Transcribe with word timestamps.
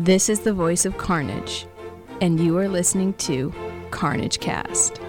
This 0.00 0.28
is 0.28 0.38
the 0.38 0.52
voice 0.52 0.86
of 0.86 0.96
Carnage, 0.96 1.66
and 2.20 2.38
you 2.38 2.56
are 2.56 2.68
listening 2.68 3.14
to 3.14 3.52
Carnage 3.90 4.38
Cast. 4.38 5.00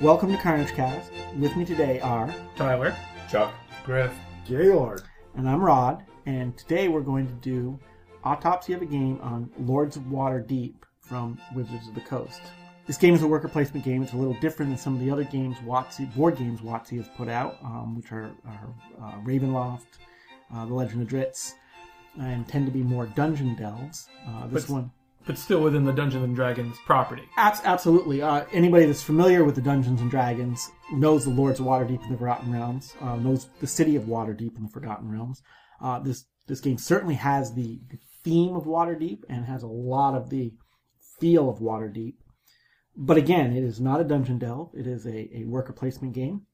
Welcome 0.00 0.32
to 0.32 0.38
Carnage 0.38 0.72
Cast. 0.72 1.12
With 1.38 1.54
me 1.54 1.66
today 1.66 2.00
are 2.00 2.34
Tyler. 2.56 2.96
Chuck. 3.30 3.52
Griff. 3.84 4.14
Gaylord. 4.46 5.02
and 5.34 5.46
I'm 5.46 5.60
Rod, 5.60 6.02
and 6.24 6.56
today 6.56 6.88
we're 6.88 7.02
going 7.02 7.26
to 7.26 7.34
do 7.34 7.78
Autopsy 8.24 8.72
of 8.72 8.80
a 8.80 8.86
Game 8.86 9.20
on 9.20 9.50
Lords 9.58 9.96
of 9.98 10.04
Waterdeep 10.04 10.76
from 11.00 11.38
Wizards 11.54 11.88
of 11.88 11.94
the 11.94 12.00
Coast. 12.00 12.40
This 12.86 12.96
game 12.96 13.14
is 13.14 13.22
a 13.22 13.26
worker 13.26 13.48
placement 13.48 13.84
game. 13.84 14.02
It's 14.02 14.12
a 14.12 14.16
little 14.16 14.34
different 14.40 14.70
than 14.70 14.78
some 14.78 14.94
of 14.94 15.00
the 15.00 15.10
other 15.10 15.24
games 15.24 15.56
WotC, 15.58 16.14
board 16.14 16.36
games 16.36 16.60
WotC 16.60 16.96
has 16.98 17.08
put 17.16 17.28
out, 17.28 17.56
um, 17.64 17.96
which 17.96 18.12
are, 18.12 18.30
are 18.46 18.74
uh, 19.02 19.12
Ravenloft, 19.24 19.86
uh, 20.54 20.64
The 20.66 20.74
Legend 20.74 21.02
of 21.02 21.08
Drizzt, 21.08 21.54
and 22.20 22.46
tend 22.46 22.66
to 22.66 22.72
be 22.72 22.82
more 22.82 23.06
dungeon 23.06 23.56
delves. 23.56 24.08
Uh, 24.26 24.46
this 24.46 24.66
But- 24.66 24.72
one, 24.72 24.90
But 25.26 25.36
still 25.36 25.60
within 25.60 25.84
the 25.84 25.92
Dungeons 25.92 26.22
and 26.22 26.36
Dragons 26.36 26.76
property. 26.86 27.24
Abs- 27.36 27.60
absolutely. 27.64 28.22
Uh, 28.22 28.44
anybody 28.52 28.86
that's 28.86 29.02
familiar 29.02 29.42
with 29.42 29.56
the 29.56 29.60
Dungeons 29.60 30.00
and 30.00 30.08
Dragons 30.08 30.70
knows 30.92 31.24
the 31.24 31.30
Lords 31.30 31.58
of 31.58 31.66
Waterdeep 31.66 32.04
and 32.04 32.14
the 32.14 32.18
Forgotten 32.18 32.52
Realms, 32.52 32.94
uh, 33.00 33.16
knows 33.16 33.48
the 33.58 33.66
city 33.66 33.96
of 33.96 34.04
Waterdeep 34.04 34.54
and 34.56 34.66
the 34.68 34.72
Forgotten 34.72 35.10
Realms. 35.10 35.42
Uh, 35.80 35.98
this 35.98 36.24
this 36.46 36.60
game 36.60 36.78
certainly 36.78 37.16
has 37.16 37.52
the, 37.54 37.80
the 37.90 37.98
theme 38.22 38.54
of 38.54 38.66
Waterdeep 38.66 39.24
and 39.28 39.44
has 39.46 39.64
a 39.64 39.66
lot 39.66 40.14
of 40.14 40.30
the 40.30 40.52
feel 41.18 41.50
of 41.50 41.58
Waterdeep. 41.58 42.14
But 42.96 43.18
again, 43.18 43.54
it 43.54 43.62
is 43.62 43.80
not 43.80 44.00
a 44.00 44.04
dungeon 44.04 44.38
delve. 44.38 44.70
It 44.74 44.86
is 44.86 45.06
a, 45.06 45.36
a 45.36 45.44
worker 45.44 45.72
placement 45.72 46.14
game. 46.14 46.46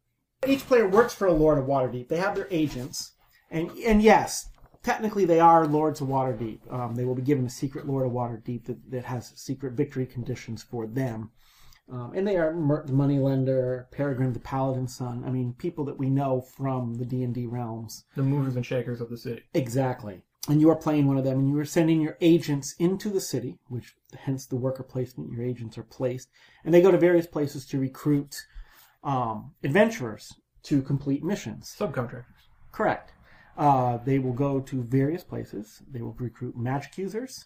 Each 0.46 0.66
player 0.66 0.88
works 0.88 1.14
for 1.14 1.26
a 1.26 1.32
Lord 1.32 1.58
of 1.58 1.66
Waterdeep. 1.66 2.08
They 2.08 2.16
have 2.16 2.34
their 2.34 2.48
agents, 2.50 3.12
and 3.50 3.70
and 3.86 4.02
yes, 4.02 4.48
technically 4.82 5.24
they 5.24 5.38
are 5.38 5.66
Lords 5.66 6.00
of 6.00 6.08
Waterdeep. 6.08 6.72
Um, 6.72 6.96
they 6.96 7.04
will 7.04 7.14
be 7.14 7.22
given 7.22 7.46
a 7.46 7.50
secret 7.50 7.86
Lord 7.86 8.06
of 8.06 8.12
Waterdeep 8.12 8.64
that, 8.64 8.90
that 8.90 9.04
has 9.04 9.32
secret 9.36 9.74
victory 9.74 10.04
conditions 10.04 10.62
for 10.62 10.86
them. 10.86 11.30
Um, 11.90 12.12
and 12.14 12.26
they 12.26 12.36
are 12.36 12.54
Mirt 12.54 12.86
the 12.86 12.92
Moneylender, 12.92 13.88
Piergeiron 13.92 14.32
the 14.32 14.40
Paladin's 14.40 14.96
son. 14.96 15.24
I 15.26 15.30
mean, 15.30 15.54
people 15.58 15.84
that 15.84 15.98
we 15.98 16.10
know 16.10 16.40
from 16.40 16.94
the 16.94 17.04
D 17.04 17.22
and 17.22 17.34
D 17.34 17.46
realms. 17.46 18.04
The 18.16 18.22
movers 18.22 18.56
and 18.56 18.64
shakers 18.64 19.00
of 19.00 19.10
the 19.10 19.18
city. 19.18 19.42
Exactly. 19.54 20.22
And 20.48 20.60
you 20.60 20.70
are 20.70 20.76
playing 20.76 21.06
one 21.06 21.18
of 21.18 21.24
them, 21.24 21.38
and 21.38 21.48
you 21.48 21.58
are 21.60 21.64
sending 21.64 22.00
your 22.00 22.16
agents 22.20 22.74
into 22.78 23.08
the 23.10 23.20
city, 23.20 23.58
which 23.68 23.94
hence 24.18 24.44
the 24.46 24.56
worker 24.56 24.82
placement. 24.82 25.30
Your 25.30 25.44
agents 25.44 25.78
are 25.78 25.84
placed, 25.84 26.28
and 26.64 26.74
they 26.74 26.82
go 26.82 26.90
to 26.90 26.98
various 26.98 27.28
places 27.28 27.64
to 27.66 27.78
recruit 27.78 28.44
um, 29.04 29.52
adventurers 29.62 30.32
to 30.64 30.82
complete 30.82 31.22
missions. 31.22 31.74
Subcontractors. 31.78 32.24
Correct. 32.72 33.12
Uh, 33.56 33.98
they 33.98 34.18
will 34.18 34.32
go 34.32 34.58
to 34.60 34.82
various 34.82 35.22
places. 35.22 35.80
They 35.88 36.02
will 36.02 36.16
recruit 36.18 36.56
magic 36.56 36.98
users, 36.98 37.44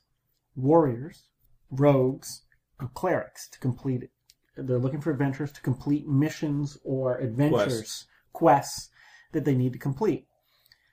warriors, 0.54 1.24
rogues, 1.70 2.42
and 2.80 2.92
clerics 2.94 3.48
to 3.50 3.58
complete 3.58 4.04
it. 4.04 4.10
They're 4.56 4.78
looking 4.78 5.00
for 5.02 5.10
adventurers 5.10 5.52
to 5.52 5.60
complete 5.60 6.06
missions 6.06 6.78
or 6.82 7.18
adventures, 7.18 7.66
Quests. 7.66 8.06
quests 8.32 8.88
that 9.32 9.44
they 9.44 9.54
need 9.54 9.74
to 9.74 9.78
complete. 9.78 10.26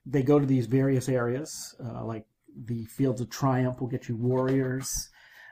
They 0.06 0.23
go 0.23 0.40
to 0.40 0.46
these 0.46 0.66
various 0.66 1.08
areas, 1.08 1.76
uh, 1.84 2.04
like 2.06 2.26
the 2.56 2.86
Fields 2.86 3.22
of 3.22 3.30
Triumph 3.30 3.80
will 3.80 3.88
get 3.88 4.09
you 4.09 4.16
warriors. 4.16 5.09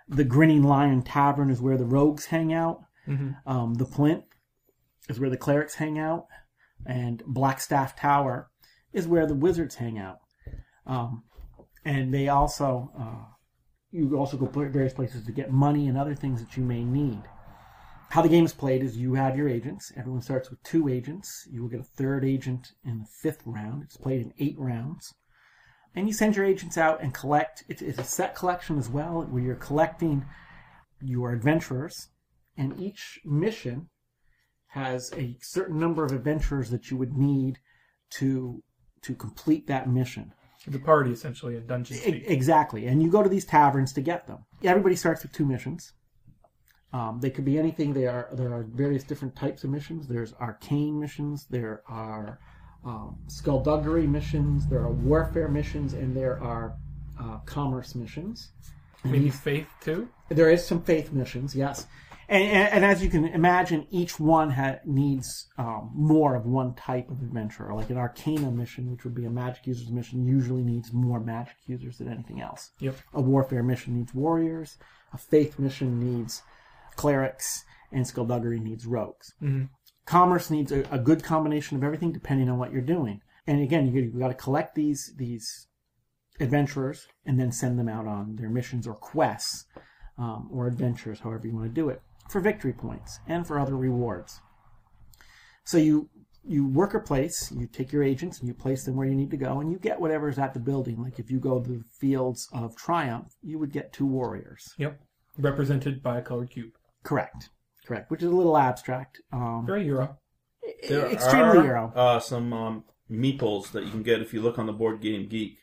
The 0.07 0.23
Grinning 0.25 0.63
Lion 0.63 1.03
Tavern 1.03 1.49
is 1.49 1.61
where 1.61 1.77
the 1.77 1.85
rogues 1.85 2.25
hang 2.25 2.53
out. 2.53 2.83
Mhm. 3.07 3.37
Um, 3.45 3.73
the 3.75 3.85
Plinth 3.85 4.25
is 5.09 5.19
where 5.19 5.29
the 5.29 5.37
clerics 5.37 5.75
hang 5.75 5.97
out, 5.97 6.27
and 6.85 7.23
Blackstaff 7.23 7.95
Tower 7.95 8.49
is 8.93 9.07
where 9.07 9.25
the 9.25 9.35
wizards 9.35 9.75
hang 9.75 9.97
out. 9.97 10.19
Um, 10.85 11.23
and 11.85 12.13
they 12.13 12.27
also, 12.27 12.91
uh, 12.97 13.33
you 13.89 14.17
also 14.17 14.37
go 14.37 14.47
to 14.47 14.69
various 14.69 14.93
places 14.93 15.25
to 15.25 15.31
get 15.31 15.51
money 15.51 15.87
and 15.87 15.97
other 15.97 16.15
things 16.15 16.41
that 16.41 16.57
you 16.57 16.63
may 16.63 16.83
need. 16.83 17.23
How 18.11 18.21
the 18.21 18.27
game 18.27 18.43
is 18.43 18.53
played 18.53 18.83
is 18.83 18.97
you 18.97 19.13
have 19.13 19.37
your 19.37 19.47
agents. 19.47 19.93
Everyone 19.95 20.21
starts 20.21 20.49
with 20.49 20.61
two 20.63 20.89
agents. 20.89 21.47
You 21.49 21.61
will 21.61 21.69
get 21.69 21.79
a 21.79 21.83
third 21.83 22.25
agent 22.25 22.73
in 22.83 22.99
the 22.99 23.05
fifth 23.05 23.41
round. 23.45 23.83
It's 23.83 23.95
played 23.95 24.19
in 24.19 24.33
eight 24.37 24.59
rounds. 24.59 25.13
And 25.95 26.07
you 26.07 26.13
send 26.13 26.35
your 26.35 26.43
agents 26.43 26.77
out 26.77 27.01
and 27.01 27.13
collect. 27.13 27.63
It's, 27.69 27.81
it's 27.81 27.99
a 27.99 28.03
set 28.03 28.35
collection 28.35 28.77
as 28.77 28.89
well, 28.89 29.21
where 29.21 29.41
you're 29.41 29.55
collecting 29.55 30.25
your 31.01 31.31
adventurers. 31.31 32.09
And 32.57 32.77
each 32.77 33.21
mission 33.23 33.87
has 34.71 35.13
a 35.13 35.37
certain 35.41 35.79
number 35.79 36.03
of 36.03 36.11
adventurers 36.11 36.69
that 36.69 36.91
you 36.91 36.97
would 36.97 37.13
need 37.13 37.59
to 38.17 38.61
to 39.03 39.15
complete 39.15 39.67
that 39.67 39.89
mission. 39.89 40.33
The 40.67 40.79
party, 40.79 41.11
essentially, 41.13 41.55
in 41.55 41.65
Dungeon 41.65 41.97
E- 42.05 42.25
Exactly. 42.27 42.87
And 42.87 43.01
you 43.01 43.09
go 43.09 43.23
to 43.23 43.29
these 43.29 43.45
taverns 43.45 43.93
to 43.93 44.01
get 44.01 44.27
them. 44.27 44.39
Everybody 44.63 44.97
starts 44.97 45.23
with 45.23 45.31
two 45.31 45.45
missions. 45.45 45.93
Um, 46.93 47.19
they 47.21 47.29
could 47.29 47.45
be 47.45 47.57
anything. 47.57 47.93
They 47.93 48.05
are 48.07 48.29
there 48.33 48.53
are 48.53 48.63
various 48.63 49.03
different 49.03 49.35
types 49.35 49.63
of 49.63 49.69
missions. 49.69 50.07
There's 50.07 50.33
arcane 50.33 50.99
missions. 50.99 51.45
There 51.49 51.83
are 51.87 52.39
um, 52.83 53.17
skullduggery 53.27 54.07
missions. 54.07 54.67
There 54.67 54.79
are 54.81 54.91
warfare 54.91 55.47
missions, 55.47 55.93
and 55.93 56.15
there 56.15 56.41
are 56.43 56.75
uh, 57.19 57.37
commerce 57.45 57.95
missions. 57.95 58.51
And 59.03 59.11
Maybe 59.13 59.25
these- 59.25 59.39
Faith, 59.39 59.67
too? 59.81 60.09
there 60.29 60.49
is 60.49 60.65
some 60.65 60.81
faith 60.81 61.11
missions, 61.11 61.55
yes. 61.55 61.87
And, 62.29 62.43
and, 62.43 62.73
and 62.75 62.85
as 62.85 63.03
you 63.03 63.09
can 63.09 63.25
imagine, 63.25 63.85
each 63.89 64.19
one 64.19 64.49
ha- 64.51 64.79
needs 64.85 65.47
um, 65.57 65.91
more 65.93 66.35
of 66.35 66.45
one 66.45 66.73
type 66.75 67.09
of 67.09 67.21
adventurer. 67.21 67.73
Like 67.73 67.89
an 67.89 67.97
Arcana 67.97 68.49
mission, 68.51 68.89
which 68.91 69.03
would 69.03 69.15
be 69.15 69.25
a 69.25 69.29
magic 69.29 69.67
user's 69.67 69.91
mission, 69.91 70.25
usually 70.25 70.63
needs 70.63 70.93
more 70.93 71.19
magic 71.19 71.55
users 71.65 71.97
than 71.97 72.07
anything 72.09 72.39
else. 72.41 72.71
Yep. 72.79 72.95
A 73.13 73.21
warfare 73.21 73.63
mission 73.63 73.97
needs 73.97 74.13
warriors. 74.13 74.77
A 75.13 75.17
faith 75.17 75.59
mission 75.59 75.99
needs 75.99 76.41
clerics. 76.95 77.63
And 77.93 78.07
skullduggery 78.07 78.59
needs 78.59 78.85
rogues. 78.85 79.33
Mhm. 79.41 79.67
Commerce 80.05 80.49
needs 80.49 80.71
a, 80.71 80.85
a 80.91 80.97
good 80.97 81.23
combination 81.23 81.75
of 81.75 81.83
everything 81.83 82.13
depending 82.13 82.49
on 82.49 82.57
what 82.57 82.71
you're 82.71 82.81
doing. 82.81 83.19
And 83.45 83.61
again, 83.61 83.87
you, 83.87 84.01
you've 84.01 84.17
got 84.17 84.29
to 84.29 84.33
collect 84.33 84.75
these 84.75 85.13
these 85.17 85.67
adventurers 86.39 87.07
and 87.25 87.39
then 87.39 87.51
send 87.51 87.77
them 87.77 87.89
out 87.89 88.07
on 88.07 88.37
their 88.37 88.49
missions 88.49 88.87
or 88.87 88.93
quests 88.93 89.65
um, 90.17 90.49
or 90.51 90.67
adventures, 90.67 91.19
however 91.19 91.47
you 91.47 91.53
want 91.53 91.65
to 91.67 91.73
do 91.73 91.89
it, 91.89 92.01
for 92.29 92.39
victory 92.39 92.73
points 92.73 93.19
and 93.27 93.45
for 93.45 93.59
other 93.59 93.75
rewards. 93.75 94.39
So 95.65 95.77
you 95.77 96.09
you 96.43 96.65
work 96.65 96.93
a 96.93 96.99
place, 96.99 97.51
you 97.51 97.67
take 97.67 97.91
your 97.91 98.03
agents 98.03 98.39
and 98.39 98.47
you 98.47 98.53
place 98.53 98.83
them 98.85 98.95
where 98.95 99.05
you 99.05 99.15
need 99.15 99.31
to 99.31 99.37
go, 99.37 99.59
and 99.59 99.71
you 99.71 99.77
get 99.77 99.99
whatever's 99.99 100.39
at 100.39 100.53
the 100.53 100.59
building. 100.59 101.01
Like 101.01 101.19
if 101.19 101.29
you 101.29 101.39
go 101.39 101.59
to 101.59 101.69
the 101.69 101.83
fields 101.99 102.47
of 102.53 102.75
triumph, 102.75 103.35
you 103.43 103.59
would 103.59 103.71
get 103.71 103.93
two 103.93 104.05
warriors. 104.05 104.73
Yep. 104.77 104.99
Represented 105.37 106.01
by 106.01 106.17
a 106.17 106.21
colored 106.21 106.49
cube. 106.49 106.71
Correct, 107.03 107.49
correct. 107.85 108.11
Which 108.11 108.21
is 108.21 108.31
a 108.31 108.35
little 108.35 108.57
abstract. 108.57 109.21
Um, 109.31 109.65
Very 109.65 109.85
Euro. 109.85 110.17
There 110.87 111.07
extremely 111.07 111.57
are, 111.57 111.65
Euro. 111.65 111.93
Uh, 111.95 112.19
some 112.19 112.53
um, 112.53 112.83
meeples 113.09 113.71
that 113.71 113.83
you 113.83 113.91
can 113.91 114.03
get 114.03 114.21
if 114.21 114.33
you 114.33 114.41
look 114.41 114.59
on 114.59 114.65
the 114.65 114.73
Board 114.73 115.01
Game 115.01 115.27
Geek 115.27 115.57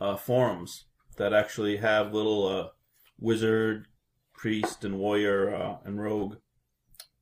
uh, 0.00 0.16
forums 0.16 0.84
that 1.16 1.32
actually 1.32 1.76
have 1.76 2.12
little 2.12 2.46
uh, 2.46 2.68
wizard, 3.18 3.86
priest, 4.32 4.84
and 4.84 4.98
warrior 4.98 5.54
uh, 5.54 5.76
and 5.84 6.00
rogue 6.00 6.36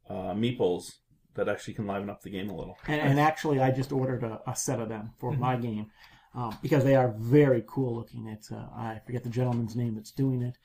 uh, 0.08 0.32
meeples 0.32 0.94
that 1.34 1.48
actually 1.48 1.74
can 1.74 1.86
liven 1.86 2.10
up 2.10 2.22
the 2.22 2.30
game 2.30 2.50
a 2.50 2.56
little. 2.56 2.76
And, 2.86 3.00
and 3.00 3.20
actually, 3.20 3.60
I 3.60 3.70
just 3.70 3.92
ordered 3.92 4.22
a, 4.22 4.40
a 4.46 4.54
set 4.54 4.80
of 4.80 4.88
them 4.88 5.12
for 5.18 5.32
my 5.32 5.56
game 5.56 5.90
um, 6.34 6.56
because 6.62 6.84
they 6.84 6.94
are 6.94 7.14
very 7.18 7.64
cool 7.66 7.96
looking. 7.96 8.26
It's 8.26 8.52
uh, 8.52 8.66
I 8.76 9.00
forget 9.06 9.24
the 9.24 9.30
gentleman's 9.30 9.76
name 9.76 9.94
that's 9.94 10.12
doing 10.12 10.42
it, 10.42 10.56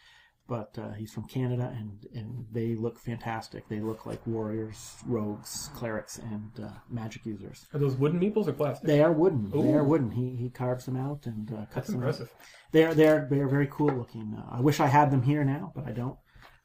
but 0.47 0.78
uh, 0.78 0.91
he's 0.94 1.12
from 1.12 1.25
Canada, 1.28 1.74
and 1.77 2.06
and 2.13 2.45
they 2.51 2.75
look 2.75 2.98
fantastic. 3.00 3.68
They 3.68 3.80
look 3.80 4.06
like 4.06 4.25
warriors, 4.25 4.95
rogues, 5.06 5.69
clerics, 5.75 6.18
and 6.19 6.51
uh, 6.66 6.69
magic 6.89 7.25
users. 7.25 7.66
Are 7.74 7.80
those 7.80 7.95
wooden 7.95 8.19
meeples 8.19 8.48
or 8.48 8.54
plastic? 8.54 8.88
They 8.88 9.01
are 9.01 9.12
wooden. 9.12 9.50
They 9.51 9.74
are 9.74 9.83
wooden. 9.83 10.12
He 10.12 10.36
he 10.36 10.50
carves 10.50 10.86
them 10.86 10.95
out 10.98 11.25
and 11.25 11.51
uh, 11.51 11.56
cuts 11.57 11.74
That's 11.75 11.88
them. 11.89 11.95
out. 11.98 12.00
impressive. 12.00 12.30
They're 12.72 12.94
they're 12.94 13.27
they're 13.30 13.48
very 13.50 13.68
cool 13.72 13.88
looking. 13.94 14.36
Uh, 14.38 14.57
I 14.57 14.62
wish 14.62 14.80
I 14.80 14.88
had 14.88 15.12
them 15.12 15.22
here 15.24 15.44
now, 15.44 15.72
but 15.75 15.86
I 15.86 15.92
don't. 15.92 16.18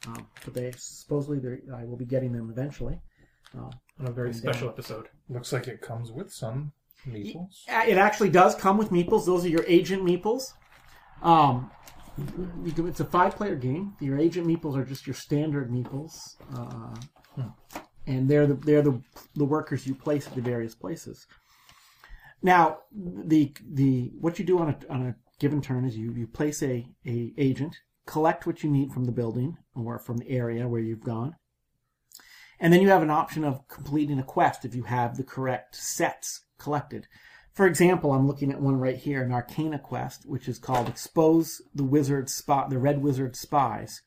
Um, 0.07 0.27
but 0.45 0.55
they 0.55 0.73
supposedly 0.77 1.39
they're, 1.39 1.61
I 1.77 1.85
will 1.85 1.97
be 1.97 2.05
getting 2.07 2.33
them 2.33 2.51
eventually. 2.51 3.01
Uh, 3.57 3.71
On 4.01 4.07
a 4.09 4.11
very 4.11 4.33
special 4.35 4.69
uh, 4.69 4.73
episode. 4.73 5.09
Looks 5.29 5.53
like 5.53 5.69
it 5.69 5.81
comes 5.81 6.11
with 6.11 6.33
some 6.33 6.73
meeples. 7.07 7.69
Uh, 7.69 7.85
It 7.87 7.99
actually 7.99 8.31
does 8.31 8.55
come 8.57 8.79
with 8.79 8.91
meeples. 8.91 9.27
Those 9.27 9.45
are 9.45 9.49
your 9.49 9.65
agent 9.69 10.03
meeples. 10.03 10.55
Um, 11.23 11.55
you 11.55 11.61
can- 11.63 11.71
it's 12.19 13.01
a 13.01 13.05
five-player 13.05 13.57
game. 13.57 13.95
Your 14.01 14.19
agent 14.19 14.47
meeples 14.47 14.77
are 14.77 14.85
just 14.85 15.07
your 15.07 15.15
standard 15.15 15.71
meeples, 15.71 16.37
uh, 16.57 16.95
and 18.07 18.29
they're 18.29 18.47
the 18.47 18.55
they're 18.55 18.83
the 18.83 19.01
the 19.35 19.45
workers 19.45 19.87
you 19.87 19.95
place 19.95 20.27
at 20.27 20.35
the 20.35 20.43
various 20.43 20.75
places. 20.75 21.27
Now, 22.43 22.81
the 22.93 23.55
the 23.73 24.13
what 24.21 24.39
you 24.39 24.45
do 24.45 24.59
on 24.59 24.71
a 24.71 24.93
on 24.93 25.07
a 25.07 25.15
given 25.39 25.63
turn 25.63 25.85
is 25.85 25.97
you 25.97 26.13
you 26.13 26.27
place 26.27 26.63
a 26.63 26.87
a 27.07 27.33
agent, 27.39 27.77
collect 28.07 28.47
what 28.47 28.63
you 28.63 28.71
need 28.71 28.93
from 28.93 29.05
the 29.05 29.13
building 29.13 29.57
or 29.75 29.99
from 29.99 30.19
the 30.19 30.29
area 30.29 30.69
where 30.69 30.81
you've 30.81 31.05
gone, 31.05 31.37
And 32.63 32.73
then 32.73 32.81
you 32.81 32.89
have 32.91 33.03
an 33.03 33.11
option 33.11 33.43
of 33.43 33.67
completing 33.67 34.21
a 34.21 34.23
quest 34.23 34.65
if 34.65 34.73
you 34.73 34.85
have 34.85 35.17
the 35.17 35.25
correct 35.25 35.75
sets 35.75 36.45
collected. 36.59 37.09
For 37.55 37.67
example, 37.67 38.13
I'm 38.13 38.27
looking 38.27 38.51
at 38.51 38.61
one 38.61 38.79
right 38.79 38.97
here, 38.97 39.23
an 39.23 39.33
Arcana 39.33 39.79
quest, 39.79 40.25
which 40.27 40.49
is 40.49 40.59
called 40.59 40.89
Expose 40.89 41.61
the 41.75 41.85
Wizard 41.85 42.31
Spot, 42.31 42.71
the 42.71 42.79
Red 42.79 43.03
Wizard 43.03 43.37
Spies. 43.37 44.01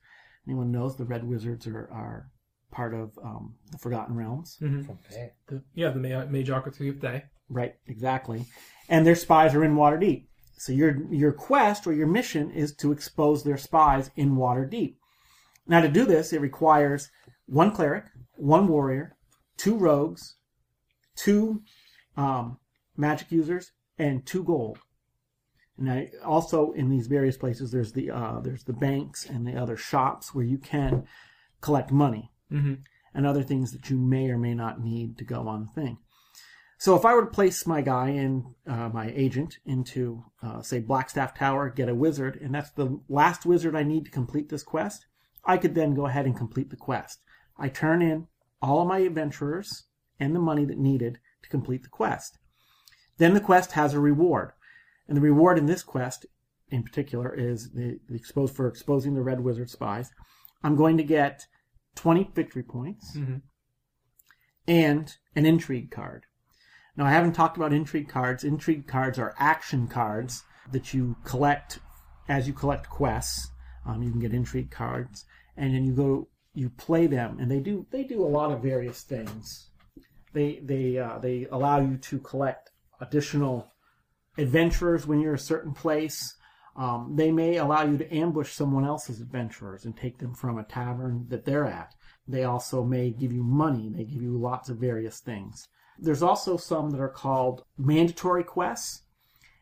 Anyone 0.46 0.72
knows 0.72 0.96
the 0.96 1.04
Red 1.04 1.24
Wizards 1.24 1.66
are, 1.66 1.88
are 1.92 2.30
part 2.72 2.92
of 2.92 3.16
um, 3.22 3.54
the 3.70 3.78
Forgotten 3.78 4.16
Realms? 4.16 4.56
From 4.58 4.98
there. 5.10 5.32
The, 5.48 5.62
yeah, 5.74 5.90
the 5.90 6.00
Ma- 6.00 6.26
Magocracy 6.26 6.90
of 6.90 7.00
Thay. 7.00 7.24
Right, 7.48 7.76
exactly. 7.86 8.46
And 8.88 9.06
their 9.06 9.14
spies 9.14 9.54
are 9.54 9.64
in 9.64 9.76
Waterdeep. 9.76 10.26
So 10.58 10.72
your 10.72 10.96
your 11.12 11.32
quest 11.32 11.86
or 11.86 11.92
your 11.92 12.06
mission 12.06 12.50
is 12.50 12.74
to 12.76 12.90
expose 12.90 13.44
their 13.44 13.58
spies 13.58 14.10
in 14.16 14.36
Waterdeep. 14.36 14.96
Now 15.66 15.80
to 15.80 15.88
do 15.88 16.04
this, 16.06 16.32
it 16.32 16.40
requires 16.40 17.10
one 17.46 17.72
cleric, 17.72 18.06
one 18.36 18.66
warrior, 18.66 19.16
two 19.56 19.76
rogues, 19.76 20.36
two 21.14 21.62
um, 22.16 22.58
magic 22.96 23.30
users, 23.30 23.72
and 23.98 24.24
two 24.26 24.44
gold. 24.44 24.78
And 25.78 25.90
I, 25.90 26.10
also 26.24 26.72
in 26.72 26.88
these 26.88 27.06
various 27.06 27.36
places, 27.36 27.70
there's 27.70 27.92
the 27.92 28.10
uh, 28.10 28.40
there's 28.40 28.64
the 28.64 28.72
banks 28.72 29.26
and 29.26 29.46
the 29.46 29.56
other 29.56 29.76
shops 29.76 30.34
where 30.34 30.44
you 30.44 30.58
can 30.58 31.06
collect 31.60 31.90
money 31.92 32.32
Mm-hmm. 32.52 32.74
and 33.12 33.26
other 33.26 33.42
things 33.42 33.72
that 33.72 33.90
you 33.90 33.98
may 33.98 34.30
or 34.30 34.38
may 34.38 34.54
not 34.54 34.80
need 34.80 35.18
to 35.18 35.24
go 35.24 35.48
on 35.48 35.64
the 35.64 35.72
thing. 35.82 35.98
So 36.78 36.94
if 36.94 37.04
I 37.04 37.12
were 37.12 37.24
to 37.24 37.30
place 37.30 37.66
my 37.66 37.80
guy 37.80 38.10
in, 38.10 38.54
uh, 38.68 38.88
my 38.90 39.12
agent 39.16 39.58
into, 39.64 40.22
uh, 40.40 40.62
say, 40.62 40.80
Blackstaff 40.80 41.34
Tower, 41.34 41.70
get 41.70 41.88
a 41.88 41.94
wizard, 41.94 42.38
and 42.40 42.54
that's 42.54 42.70
the 42.70 43.00
last 43.08 43.44
wizard 43.46 43.74
I 43.74 43.82
need 43.82 44.04
to 44.04 44.12
complete 44.12 44.48
this 44.48 44.62
quest, 44.62 45.06
I 45.44 45.56
could 45.56 45.74
then 45.74 45.92
go 45.92 46.06
ahead 46.06 46.24
and 46.24 46.36
complete 46.36 46.70
the 46.70 46.76
quest. 46.76 47.20
I 47.58 47.68
turn 47.68 48.00
in 48.00 48.28
all 48.62 48.82
of 48.82 48.86
my 48.86 48.98
adventurers 48.98 49.86
and 50.20 50.32
the 50.32 50.38
money 50.38 50.64
that 50.64 50.78
needed 50.78 51.18
to 51.42 51.48
complete 51.48 51.82
the 51.82 51.88
quest. 51.88 52.38
Then 53.18 53.34
the 53.34 53.40
quest 53.40 53.72
has 53.72 53.94
a 53.94 54.00
reward. 54.00 54.52
And 55.08 55.16
the 55.16 55.20
reward 55.22 55.58
in 55.58 55.66
this 55.66 55.82
quest, 55.82 56.26
in 56.68 56.82
particular, 56.82 57.32
is 57.34 57.70
the, 57.72 57.98
the 58.08 58.16
expose 58.16 58.50
for 58.50 58.66
exposing 58.66 59.14
the 59.14 59.22
red 59.22 59.40
wizard 59.40 59.70
spies. 59.70 60.10
I'm 60.62 60.76
going 60.76 60.96
to 60.96 61.04
get 61.04 61.46
20 61.94 62.30
victory 62.34 62.62
points 62.62 63.16
Mhm. 63.16 63.42
and 64.66 65.16
an 65.34 65.46
intrigue 65.46 65.90
card. 65.90 66.26
Now, 66.96 67.04
I 67.06 67.10
haven't 67.10 67.32
talked 67.34 67.56
about 67.56 67.72
intrigue 67.72 68.08
cards. 68.08 68.42
Intrigue 68.42 68.86
cards 68.86 69.18
are 69.18 69.34
action 69.38 69.86
cards 69.86 70.42
that 70.72 70.92
you 70.94 71.16
collect 71.24 71.78
as 72.28 72.46
you 72.46 72.52
collect 72.52 72.88
quests. 72.88 73.50
Um, 73.84 74.02
you 74.02 74.10
can 74.10 74.18
get 74.20 74.32
intrigue 74.34 74.70
cards, 74.70 75.24
and 75.56 75.74
then 75.74 75.84
you 75.84 75.92
go, 75.94 76.28
you 76.54 76.70
play 76.70 77.06
them, 77.06 77.38
and 77.38 77.50
they 77.50 77.60
do 77.60 77.86
they 77.90 78.02
do 78.02 78.24
a 78.24 78.26
lot 78.26 78.50
of 78.50 78.62
various 78.62 79.02
things. 79.02 79.68
They 80.32 80.58
they 80.64 80.98
uh, 80.98 81.18
they 81.18 81.46
allow 81.52 81.80
you 81.80 81.98
to 81.98 82.18
collect 82.18 82.72
additional 83.00 83.72
adventurers 84.38 85.06
when 85.06 85.20
you're 85.20 85.34
a 85.34 85.38
certain 85.38 85.72
place. 85.72 86.34
Um, 86.76 87.14
they 87.16 87.32
may 87.32 87.56
allow 87.56 87.84
you 87.84 87.96
to 87.96 88.14
ambush 88.14 88.52
someone 88.52 88.84
else's 88.84 89.20
adventurers 89.20 89.84
and 89.84 89.96
take 89.96 90.18
them 90.18 90.34
from 90.34 90.58
a 90.58 90.64
tavern 90.64 91.26
that 91.28 91.44
they're 91.46 91.66
at. 91.66 91.94
They 92.28 92.44
also 92.44 92.84
may 92.84 93.10
give 93.10 93.32
you 93.32 93.42
money. 93.42 93.88
They 93.88 94.04
give 94.04 94.20
you 94.22 94.36
lots 94.36 94.68
of 94.68 94.76
various 94.76 95.20
things. 95.20 95.68
There's 95.98 96.22
also 96.22 96.58
some 96.58 96.90
that 96.90 97.00
are 97.00 97.08
called 97.08 97.64
mandatory 97.78 98.44
quests, 98.44 99.02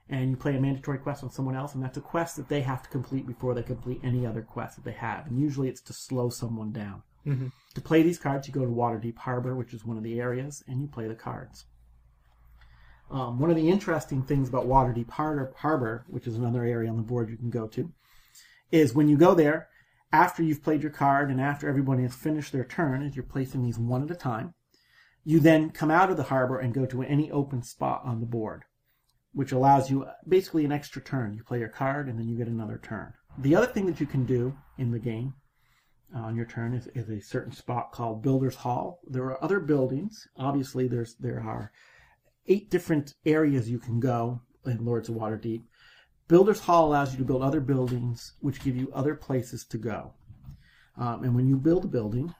and 0.08 0.30
you 0.30 0.36
play 0.36 0.56
a 0.56 0.60
mandatory 0.60 0.98
quest 0.98 1.22
on 1.22 1.30
someone 1.30 1.54
else, 1.54 1.74
and 1.74 1.82
that's 1.84 1.96
a 1.96 2.00
quest 2.00 2.36
that 2.36 2.48
they 2.48 2.62
have 2.62 2.82
to 2.82 2.88
complete 2.88 3.26
before 3.26 3.54
they 3.54 3.62
complete 3.62 4.00
any 4.02 4.26
other 4.26 4.42
quest 4.42 4.76
that 4.76 4.84
they 4.84 4.92
have. 4.92 5.26
And 5.28 5.38
usually 5.38 5.68
it's 5.68 5.82
to 5.82 5.92
slow 5.92 6.30
someone 6.30 6.72
down. 6.72 7.02
Mhm. 7.24 7.52
To 7.74 7.80
play 7.80 8.02
these 8.02 8.18
cards, 8.18 8.48
you 8.48 8.52
go 8.52 8.64
to 8.64 8.70
Waterdeep 8.70 9.18
Harbor, 9.18 9.54
which 9.54 9.72
is 9.72 9.84
one 9.84 9.96
of 9.96 10.02
the 10.02 10.20
areas, 10.20 10.64
and 10.66 10.80
you 10.80 10.88
play 10.88 11.06
the 11.06 11.14
cards. 11.14 11.64
Um, 13.10 13.38
one 13.38 13.50
of 13.50 13.56
the 13.56 13.68
interesting 13.68 14.22
things 14.22 14.48
about 14.48 14.66
Waterdeep 14.66 15.10
Harbor, 15.10 16.04
which 16.08 16.26
is 16.26 16.36
another 16.36 16.64
area 16.64 16.90
on 16.90 16.96
the 16.96 17.02
board 17.02 17.28
you 17.28 17.36
can 17.36 17.50
go 17.50 17.66
to, 17.68 17.92
is 18.72 18.94
when 18.94 19.08
you 19.08 19.16
go 19.16 19.34
there, 19.34 19.68
after 20.12 20.42
you've 20.42 20.62
played 20.62 20.82
your 20.82 20.92
card 20.92 21.30
and 21.30 21.40
after 21.40 21.68
everybody 21.68 22.02
has 22.02 22.14
finished 22.14 22.52
their 22.52 22.64
turn, 22.64 23.02
as 23.02 23.16
you're 23.16 23.24
placing 23.24 23.62
these 23.62 23.78
one 23.78 24.02
at 24.02 24.10
a 24.10 24.14
time, 24.14 24.54
you 25.24 25.40
then 25.40 25.70
come 25.70 25.90
out 25.90 26.10
of 26.10 26.16
the 26.16 26.24
harbor 26.24 26.58
and 26.58 26.74
go 26.74 26.86
to 26.86 27.02
any 27.02 27.30
open 27.30 27.62
spot 27.62 28.02
on 28.04 28.20
the 28.20 28.26
board, 28.26 28.64
which 29.32 29.52
allows 29.52 29.90
you 29.90 30.06
basically 30.28 30.64
an 30.64 30.72
extra 30.72 31.02
turn. 31.02 31.34
You 31.34 31.42
play 31.42 31.58
your 31.58 31.68
card 31.68 32.08
and 32.08 32.18
then 32.18 32.28
you 32.28 32.36
get 32.36 32.46
another 32.46 32.78
turn. 32.82 33.14
The 33.38 33.56
other 33.56 33.66
thing 33.66 33.86
that 33.86 34.00
you 34.00 34.06
can 34.06 34.24
do 34.24 34.56
in 34.78 34.92
the 34.92 34.98
game 34.98 35.34
uh, 36.14 36.20
on 36.20 36.36
your 36.36 36.46
turn 36.46 36.74
is, 36.74 36.86
is 36.94 37.08
a 37.10 37.20
certain 37.20 37.52
spot 37.52 37.90
called 37.90 38.22
Builder's 38.22 38.54
Hall. 38.54 39.00
There 39.06 39.24
are 39.24 39.42
other 39.42 39.58
buildings. 39.58 40.28
Obviously, 40.36 40.86
there's 40.86 41.14
there 41.16 41.40
are 41.40 41.72
eight 42.46 42.70
different 42.70 43.14
areas 43.24 43.70
you 43.70 43.78
can 43.78 44.00
go 44.00 44.40
in 44.66 44.84
Lords 44.84 45.08
of 45.08 45.14
Waterdeep. 45.14 45.62
Builder's 46.28 46.60
Hall 46.60 46.86
allows 46.86 47.12
you 47.12 47.18
to 47.18 47.24
build 47.24 47.42
other 47.42 47.60
buildings, 47.60 48.32
which 48.40 48.62
give 48.62 48.76
you 48.76 48.90
other 48.94 49.14
places 49.14 49.64
to 49.66 49.78
go. 49.78 50.14
Um, 50.96 51.24
and 51.24 51.34
when 51.34 51.46
you 51.46 51.56
build 51.56 51.84
a 51.84 51.88
building, 51.88 52.34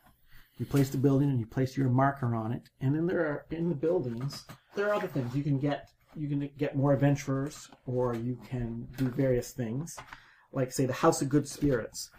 you 0.59 0.65
place 0.67 0.91
the 0.91 0.99
building 0.99 1.29
and 1.29 1.41
you 1.41 1.47
place 1.47 1.77
your 1.77 1.89
marker 1.89 2.35
on 2.35 2.53
it. 2.53 2.69
And 2.81 2.95
then 2.95 3.07
there 3.07 3.21
are 3.21 3.47
in 3.51 3.69
the 3.69 3.75
buildings 3.75 4.45
there 4.75 4.89
are 4.89 4.95
other 4.95 5.09
things 5.09 5.35
you 5.37 5.43
can 5.43 5.59
get. 5.59 5.89
You 6.17 6.29
can 6.29 6.49
get 6.59 6.77
more 6.77 6.93
adventurers, 6.93 7.69
or 7.87 8.15
you 8.15 8.39
can 8.49 8.87
do 8.97 9.09
various 9.09 9.53
things. 9.53 9.97
Like 10.53 10.73
say 10.73 10.87
the 10.87 10.93
House 10.93 11.23
of 11.23 11.29
Good 11.29 11.49
Spirits 11.49 12.11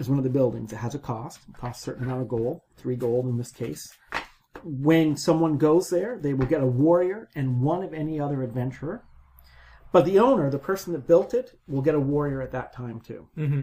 is 0.00 0.08
one 0.08 0.18
of 0.18 0.24
the 0.24 0.30
buildings. 0.30 0.72
It 0.72 0.76
has 0.76 0.94
a 0.94 0.98
cost. 0.98 1.40
It 1.48 1.56
costs 1.56 1.82
a 1.82 1.84
certain 1.84 2.04
amount 2.04 2.22
of 2.22 2.28
gold, 2.28 2.60
three 2.76 2.96
gold 2.96 3.26
in 3.26 3.38
this 3.38 3.52
case 3.52 3.88
when 4.64 5.16
someone 5.16 5.58
goes 5.58 5.90
there, 5.90 6.18
they 6.18 6.34
will 6.34 6.46
get 6.46 6.62
a 6.62 6.66
warrior 6.66 7.28
and 7.34 7.60
one 7.60 7.82
of 7.82 7.92
any 7.92 8.20
other 8.20 8.42
adventurer. 8.42 9.04
But 9.92 10.04
the 10.04 10.18
owner, 10.18 10.50
the 10.50 10.58
person 10.58 10.92
that 10.92 11.06
built 11.06 11.32
it, 11.32 11.58
will 11.66 11.82
get 11.82 11.94
a 11.94 12.00
warrior 12.00 12.42
at 12.42 12.52
that 12.52 12.72
time 12.72 13.00
too. 13.00 13.28
Mm-hmm. 13.36 13.60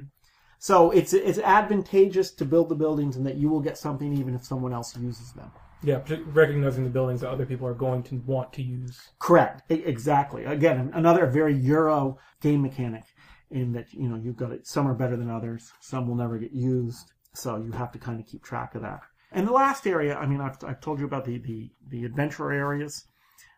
So 0.57 0.91
it's 0.91 1.13
it's 1.13 1.39
advantageous 1.39 2.31
to 2.31 2.45
build 2.45 2.69
the 2.69 2.75
buildings 2.75 3.17
and 3.17 3.25
that 3.25 3.35
you 3.35 3.49
will 3.49 3.59
get 3.59 3.77
something 3.77 4.13
even 4.13 4.33
if 4.33 4.45
someone 4.45 4.73
else 4.73 4.97
uses 4.97 5.33
them. 5.33 5.51
Yeah, 5.83 5.99
recognizing 6.27 6.85
the 6.85 6.89
buildings 6.89 7.19
that 7.21 7.29
other 7.29 7.45
people 7.45 7.67
are 7.67 7.73
going 7.73 8.03
to 8.03 8.15
want 8.25 8.53
to 8.53 8.61
use. 8.61 8.97
Correct. 9.19 9.69
Exactly. 9.69 10.45
Again, 10.45 10.89
another 10.93 11.25
very 11.25 11.53
Euro 11.53 12.17
game 12.39 12.61
mechanic 12.61 13.03
in 13.51 13.73
that 13.73 13.93
you 13.93 14.07
know 14.07 14.15
you've 14.15 14.37
got 14.37 14.53
it. 14.53 14.65
Some 14.65 14.87
are 14.87 14.93
better 14.93 15.17
than 15.17 15.29
others. 15.29 15.71
Some 15.81 16.07
will 16.07 16.15
never 16.15 16.37
get 16.37 16.53
used. 16.53 17.11
So 17.33 17.57
you 17.57 17.71
have 17.71 17.91
to 17.91 17.99
kind 17.99 18.19
of 18.19 18.25
keep 18.25 18.43
track 18.43 18.75
of 18.75 18.83
that. 18.83 19.01
And 19.33 19.47
the 19.47 19.51
last 19.51 19.87
area, 19.87 20.15
I 20.15 20.25
mean, 20.27 20.39
I've, 20.39 20.63
I've 20.63 20.79
told 20.79 20.99
you 20.99 21.05
about 21.05 21.25
the 21.25 21.39
the, 21.39 21.71
the 21.89 22.05
adventure 22.05 22.51
areas. 22.51 23.05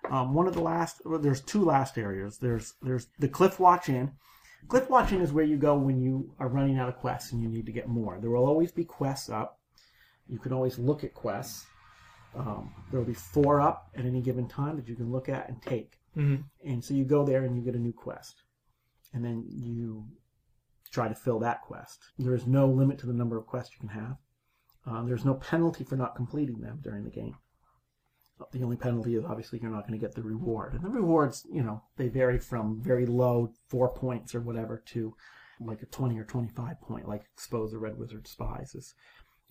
Um, 0.09 0.33
one 0.33 0.47
of 0.47 0.53
the 0.53 0.61
last, 0.61 1.01
well, 1.03 1.19
there's 1.19 1.41
two 1.41 1.63
last 1.63 1.97
areas. 1.97 2.37
There's 2.37 2.73
there's 2.81 3.07
the 3.19 3.27
Cliff 3.27 3.59
Watch 3.59 3.89
Inn. 3.89 4.11
Cliff 4.67 4.89
Watch 4.89 5.11
Inn 5.11 5.21
is 5.21 5.33
where 5.33 5.45
you 5.45 5.57
go 5.57 5.75
when 5.75 5.99
you 5.99 6.33
are 6.39 6.47
running 6.47 6.79
out 6.79 6.89
of 6.89 6.97
quests 6.97 7.31
and 7.31 7.41
you 7.41 7.49
need 7.49 7.65
to 7.65 7.71
get 7.71 7.87
more. 7.87 8.17
There 8.19 8.31
will 8.31 8.45
always 8.45 8.71
be 8.71 8.85
quests 8.85 9.29
up. 9.29 9.59
You 10.27 10.39
can 10.39 10.53
always 10.53 10.79
look 10.79 11.03
at 11.03 11.13
quests. 11.13 11.65
Um, 12.35 12.73
there 12.89 12.99
will 12.99 13.07
be 13.07 13.13
four 13.13 13.61
up 13.61 13.89
at 13.95 14.05
any 14.05 14.21
given 14.21 14.47
time 14.47 14.75
that 14.75 14.87
you 14.87 14.95
can 14.95 15.11
look 15.11 15.29
at 15.29 15.47
and 15.49 15.61
take. 15.61 15.99
Mm-hmm. 16.17 16.69
And 16.69 16.83
so 16.83 16.93
you 16.93 17.05
go 17.05 17.23
there 17.23 17.43
and 17.43 17.55
you 17.55 17.61
get 17.61 17.75
a 17.75 17.79
new 17.79 17.93
quest. 17.93 18.41
And 19.13 19.23
then 19.23 19.45
you 19.47 20.05
try 20.91 21.07
to 21.07 21.15
fill 21.15 21.39
that 21.39 21.61
quest. 21.61 22.03
There 22.17 22.33
is 22.33 22.47
no 22.47 22.67
limit 22.67 22.97
to 22.99 23.05
the 23.05 23.13
number 23.13 23.37
of 23.37 23.45
quests 23.45 23.73
you 23.73 23.87
can 23.87 23.99
have. 23.99 24.17
Uh, 24.87 25.03
there's 25.03 25.25
no 25.25 25.33
penalty 25.33 25.83
for 25.83 25.95
not 25.95 26.15
completing 26.15 26.61
them 26.61 26.79
during 26.83 27.03
the 27.03 27.09
game. 27.09 27.35
The 28.51 28.63
only 28.63 28.75
penalty 28.75 29.15
is 29.15 29.23
obviously 29.23 29.59
you're 29.61 29.71
not 29.71 29.87
going 29.87 29.97
to 29.97 30.05
get 30.05 30.13
the 30.13 30.21
reward. 30.21 30.73
And 30.73 30.83
the 30.83 30.89
rewards, 30.89 31.45
you 31.49 31.63
know, 31.63 31.83
they 31.95 32.09
vary 32.09 32.37
from 32.37 32.81
very 32.81 33.05
low, 33.05 33.51
four 33.69 33.93
points 33.93 34.35
or 34.35 34.41
whatever, 34.41 34.83
to 34.87 35.15
like 35.59 35.81
a 35.81 35.85
20 35.85 36.19
or 36.19 36.25
25 36.25 36.81
point, 36.81 37.07
like 37.07 37.23
Expose 37.33 37.71
the 37.71 37.79
Red 37.79 37.97
Wizard 37.97 38.27
Spies 38.27 38.75
is, 38.75 38.93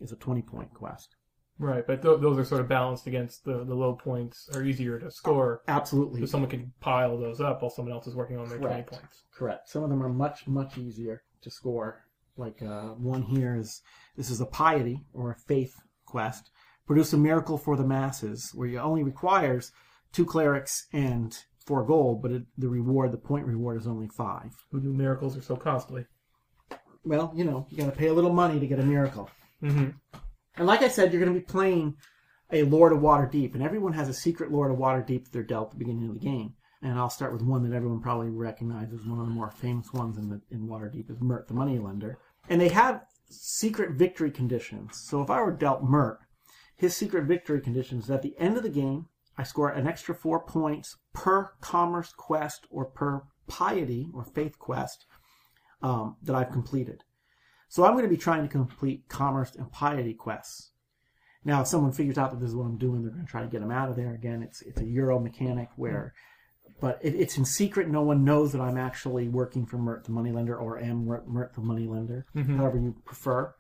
is 0.01 0.13
a 0.13 0.17
20 0.17 0.43
point 0.43 0.75
quest. 0.75 1.17
Right, 1.59 1.87
but 1.87 2.03
th- 2.03 2.21
those 2.21 2.37
are 2.37 2.45
sort 2.45 2.61
of 2.61 2.69
balanced 2.69 3.07
against 3.07 3.45
the, 3.45 3.65
the 3.65 3.75
low 3.75 3.95
points 3.95 4.51
are 4.55 4.65
easier 4.65 4.99
to 4.99 5.11
score. 5.11 5.63
Absolutely. 5.69 6.21
So 6.21 6.27
someone 6.27 6.51
can 6.51 6.73
pile 6.81 7.17
those 7.17 7.41
up 7.41 7.63
while 7.63 7.71
someone 7.71 7.95
else 7.95 8.07
is 8.09 8.15
working 8.15 8.39
on 8.39 8.49
their 8.49 8.59
Correct. 8.59 8.89
20 8.89 9.01
points. 9.03 9.23
Correct. 9.33 9.69
Some 9.69 9.85
of 9.85 9.91
them 9.91 10.03
are 10.03 10.09
much, 10.09 10.49
much 10.49 10.77
easier 10.79 11.23
to 11.43 11.51
score. 11.51 12.04
Like 12.37 12.63
uh, 12.63 12.89
one 12.95 13.23
here 13.23 13.57
is 13.57 13.81
this 14.17 14.31
is 14.31 14.41
a 14.41 14.47
piety 14.47 15.05
or 15.13 15.31
a 15.31 15.37
faith 15.37 15.75
quest. 16.07 16.51
Produce 16.87 17.13
a 17.13 17.19
miracle 17.19 17.57
for 17.57 17.77
the 17.77 17.87
masses, 17.87 18.51
where 18.55 18.69
you 18.69 18.79
only 18.79 19.03
requires 19.03 19.73
two 20.13 20.27
clerics 20.27 20.87
and 20.93 21.37
four 21.65 21.85
gold, 21.85 22.21
but 22.23 22.31
it, 22.31 22.43
the 22.59 22.69
reward, 22.69 23.11
the 23.11 23.17
point 23.17 23.47
reward, 23.47 23.81
is 23.81 23.87
only 23.87 24.09
five. 24.09 24.55
Who 24.71 24.81
knew 24.81 24.93
miracles 24.93 25.37
are 25.37 25.43
so 25.43 25.57
costly? 25.57 26.05
Well, 27.05 27.33
you 27.35 27.45
know, 27.45 27.67
you 27.71 27.79
got 27.79 27.87
to 27.87 27.99
pay 27.99 28.09
a 28.09 28.15
little 28.15 28.33
money 28.33 28.61
to 28.61 28.67
get 28.67 28.81
a 28.81 28.85
miracle. 28.85 29.31
Mm-hmm. 29.63 29.91
And 30.57 30.67
like 30.67 30.83
I 30.83 30.89
said, 30.89 31.13
you're 31.13 31.23
going 31.23 31.35
to 31.35 31.41
be 31.41 31.45
playing 31.45 31.97
a 32.53 32.63
Lord 32.65 32.93
of 32.93 33.01
Waterdeep, 33.01 33.55
and 33.55 33.63
everyone 33.63 33.95
has 33.95 34.09
a 34.09 34.15
secret 34.15 34.53
Lord 34.53 34.71
of 34.71 34.79
Waterdeep 34.79 35.25
that 35.25 35.33
they're 35.33 35.43
dealt 35.43 35.69
at 35.69 35.71
the 35.73 35.79
beginning 35.79 36.09
of 36.09 36.15
the 36.15 36.21
game. 36.21 36.55
And 36.83 36.99
I'll 36.99 37.11
start 37.11 37.33
with 37.33 37.41
one 37.41 37.69
that 37.69 37.75
everyone 37.75 38.03
probably 38.03 38.29
recognizes, 38.29 39.07
one 39.07 39.19
of 39.19 39.27
the 39.27 39.33
more 39.33 39.51
famous 39.51 39.91
ones 39.93 40.19
in 40.19 40.29
the 40.29 40.43
in 40.51 40.69
Waterdeep 40.69 41.11
is 41.11 41.21
Mirt 41.21 41.49
the 41.49 41.55
Moneylender. 41.55 42.19
And 42.49 42.61
they 42.61 42.69
have 42.69 43.03
secret 43.31 43.93
victory 43.93 44.31
conditions. 44.31 44.99
So 45.01 45.23
if 45.23 45.31
I 45.31 45.41
were 45.41 45.53
dealt 45.53 45.83
Mirt, 45.83 46.19
his 46.77 46.97
secret 46.97 47.25
victory 47.25 47.61
condition 47.61 47.99
is 47.99 48.11
at 48.11 48.23
the 48.23 48.35
end 48.39 48.57
of 48.57 48.63
the 48.63 48.69
game, 48.69 49.07
I 49.37 49.43
score 49.43 49.71
an 49.71 49.87
extra 49.87 50.15
four 50.15 50.45
points 50.45 50.97
per 51.13 51.53
commerce 51.61 52.13
quest 52.13 52.67
or 52.71 52.85
per 52.85 53.23
piety 53.47 54.09
or 54.15 54.25
faith 54.25 54.59
quest 54.59 55.07
um, 55.83 56.17
that 56.23 56.37
I've 56.37 56.53
completed. 56.53 57.03
So 57.69 57.85
I'm 57.85 57.93
going 57.93 58.05
to 58.05 58.09
be 58.09 58.17
trying 58.17 58.43
to 58.43 58.49
complete 58.49 59.09
commerce 59.09 59.55
and 59.57 59.71
piety 59.73 60.15
quests. 60.15 60.71
Now, 61.45 61.61
if 61.61 61.67
someone 61.67 61.93
figures 61.93 62.17
out 62.17 62.31
that 62.31 62.41
this 62.41 62.51
is 62.51 62.57
what 62.57 62.65
I'm 62.65 62.79
doing, 62.79 63.03
they're 63.03 63.11
going 63.11 63.27
to 63.27 63.31
try 63.31 63.43
to 63.43 63.49
get 63.49 63.61
them 63.61 63.71
out 63.71 63.91
of 63.91 63.97
there. 63.97 64.15
Again, 64.15 64.43
it's 64.43 64.63
it's 64.63 64.81
a 64.81 64.87
Euro 64.87 65.19
mechanic 65.19 65.69
where, 65.77 66.15
but 66.85 66.99
it, 67.01 67.15
it's 67.15 67.39
in 67.39 67.47
secret. 67.47 67.89
No 67.89 68.03
one 68.03 68.25
knows 68.27 68.53
that 68.53 68.61
I'm 68.61 68.77
actually 68.77 69.27
working 69.27 69.65
for 69.65 69.79
Mirt 69.79 70.05
the 70.05 70.13
moneylender 70.13 70.55
or 70.55 70.79
am 70.79 71.07
Mirt, 71.07 71.55
the 71.55 71.63
moneylender, 71.63 72.27
however 72.59 72.77
you 72.77 72.95
prefer. 73.07 73.55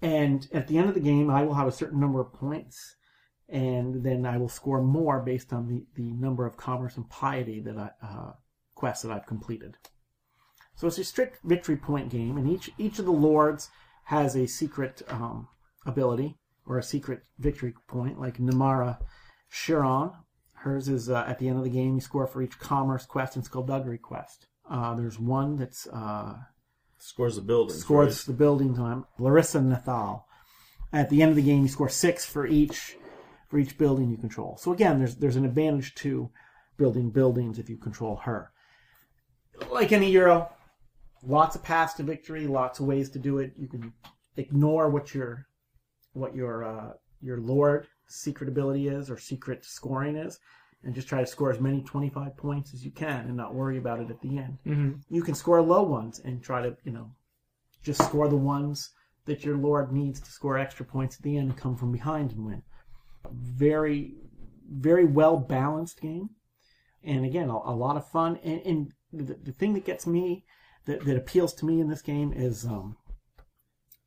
And 0.00 0.46
at 0.52 0.68
the 0.68 0.78
end 0.78 0.88
of 0.88 0.94
the 0.94 1.00
game, 1.00 1.28
I 1.28 1.42
will 1.42 1.54
have 1.54 1.66
a 1.66 1.72
certain 1.72 1.98
number 1.98 2.20
of 2.20 2.32
points, 2.32 2.94
and 3.48 4.04
then 4.04 4.24
I 4.24 4.36
will 4.36 4.48
score 4.48 4.80
more 4.80 5.18
based 5.22 5.52
on 5.52 5.66
the, 5.66 5.86
the 5.96 6.12
number 6.12 6.46
of 6.46 6.56
commerce 6.56 6.96
and 6.96 7.10
piety 7.10 7.58
that 7.62 7.76
I 7.76 7.90
uh, 8.00 8.32
quests 8.76 9.02
that 9.02 9.10
I've 9.10 9.26
completed. 9.26 9.76
So 10.76 10.86
it's 10.86 10.98
a 10.98 11.04
strict 11.04 11.40
victory 11.42 11.76
point 11.76 12.10
game, 12.10 12.36
and 12.36 12.48
each 12.48 12.70
each 12.78 13.00
of 13.00 13.06
the 13.06 13.10
lords 13.10 13.70
has 14.04 14.36
a 14.36 14.46
secret 14.46 15.02
um, 15.08 15.48
ability 15.84 16.38
or 16.64 16.78
a 16.78 16.82
secret 16.84 17.22
victory 17.40 17.74
point, 17.88 18.20
like 18.20 18.38
Nymara 18.38 18.98
Scheiron. 19.50 20.14
Hers 20.56 20.88
is 20.88 21.08
uh, 21.08 21.24
at 21.26 21.38
the 21.38 21.48
end 21.48 21.58
of 21.58 21.64
the 21.64 21.70
game, 21.70 21.94
you 21.94 22.00
score 22.00 22.26
for 22.26 22.42
each 22.42 22.58
commerce 22.58 23.04
quest 23.06 23.36
and 23.36 23.44
skullduggery 23.44 23.98
quest. 23.98 24.46
Uh, 24.68 24.94
there's 24.94 25.18
one 25.18 25.56
that's 25.56 25.86
uh, 25.86 26.34
Scores 26.98 27.36
the 27.36 27.42
building. 27.42 27.76
scores 27.76 28.24
the 28.24 28.32
building 28.32 28.74
time. 28.74 29.04
Larissa 29.18 29.60
Neathal. 29.60 30.24
At 30.92 31.10
the 31.10 31.22
end 31.22 31.30
of 31.30 31.36
the 31.36 31.42
game, 31.42 31.62
you 31.62 31.68
score 31.68 31.88
six 31.88 32.24
for 32.24 32.46
each 32.46 32.96
for 33.48 33.58
each 33.58 33.78
building 33.78 34.10
you 34.10 34.16
control. 34.16 34.56
So 34.56 34.72
again, 34.72 34.98
there's 34.98 35.16
there's 35.16 35.36
an 35.36 35.44
advantage 35.44 35.94
to 35.96 36.30
building 36.76 37.10
buildings 37.10 37.58
if 37.58 37.68
you 37.68 37.76
control 37.76 38.16
her. 38.16 38.50
Like 39.70 39.92
any 39.92 40.10
Euro, 40.12 40.50
lots 41.22 41.54
of 41.56 41.62
paths 41.62 41.94
to 41.94 42.02
victory, 42.02 42.46
lots 42.46 42.80
of 42.80 42.86
ways 42.86 43.10
to 43.10 43.18
do 43.18 43.38
it. 43.38 43.52
You 43.56 43.68
can 43.68 43.92
ignore 44.36 44.88
what 44.88 45.14
your 45.14 45.46
what 46.12 46.34
your 46.34 46.64
uh, 46.64 46.92
your 47.20 47.38
Lord 47.38 47.86
secret 48.08 48.48
ability 48.48 48.88
is 48.88 49.10
or 49.10 49.18
secret 49.18 49.64
scoring 49.64 50.16
is, 50.16 50.38
and 50.84 50.94
just 50.94 51.08
try 51.08 51.20
to 51.20 51.26
score 51.26 51.50
as 51.50 51.60
many 51.60 51.82
25 51.82 52.36
points 52.36 52.74
as 52.74 52.84
you 52.84 52.90
can 52.90 53.26
and 53.26 53.36
not 53.36 53.54
worry 53.54 53.78
about 53.78 54.00
it 54.00 54.10
at 54.10 54.20
the 54.20 54.38
end. 54.38 54.58
hmm 54.64 54.92
You 55.08 55.22
can 55.22 55.34
score 55.34 55.60
low 55.60 55.82
ones 55.82 56.20
and 56.24 56.42
try 56.42 56.62
to, 56.62 56.76
you 56.84 56.92
know, 56.92 57.10
just 57.82 58.02
score 58.04 58.28
the 58.28 58.36
ones 58.36 58.90
that 59.24 59.44
your 59.44 59.56
Lord 59.56 59.92
needs 59.92 60.20
to 60.20 60.30
score 60.30 60.58
extra 60.58 60.86
points 60.86 61.16
at 61.16 61.22
the 61.22 61.36
end 61.36 61.50
and 61.50 61.58
come 61.58 61.76
from 61.76 61.92
behind 61.92 62.32
and 62.32 62.44
win. 62.44 62.62
Very, 63.32 64.14
very 64.70 65.04
well 65.04 65.36
balanced 65.36 66.00
game. 66.00 66.30
And 67.02 67.24
again, 67.24 67.48
a, 67.48 67.56
a 67.56 67.74
lot 67.74 67.96
of 67.96 68.08
fun. 68.08 68.38
And, 68.42 68.60
and 68.62 68.92
the, 69.12 69.34
the 69.34 69.52
thing 69.52 69.74
that 69.74 69.84
gets 69.84 70.06
me, 70.06 70.44
that, 70.86 71.04
that 71.04 71.16
appeals 71.16 71.54
to 71.54 71.66
me 71.66 71.80
in 71.80 71.88
this 71.88 72.02
game 72.02 72.32
is 72.32 72.64
um, 72.64 72.96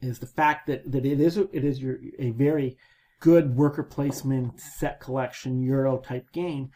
is 0.01 0.19
the 0.19 0.25
fact 0.25 0.67
that, 0.67 0.89
that 0.91 1.05
it 1.05 1.19
is 1.19 1.37
a, 1.37 1.47
it 1.55 1.63
is 1.63 1.81
your 1.81 1.97
a 2.19 2.31
very 2.31 2.77
good 3.19 3.55
worker 3.55 3.83
placement 3.83 4.59
set 4.59 4.99
collection 4.99 5.61
Euro 5.61 5.97
type 5.97 6.31
game 6.31 6.71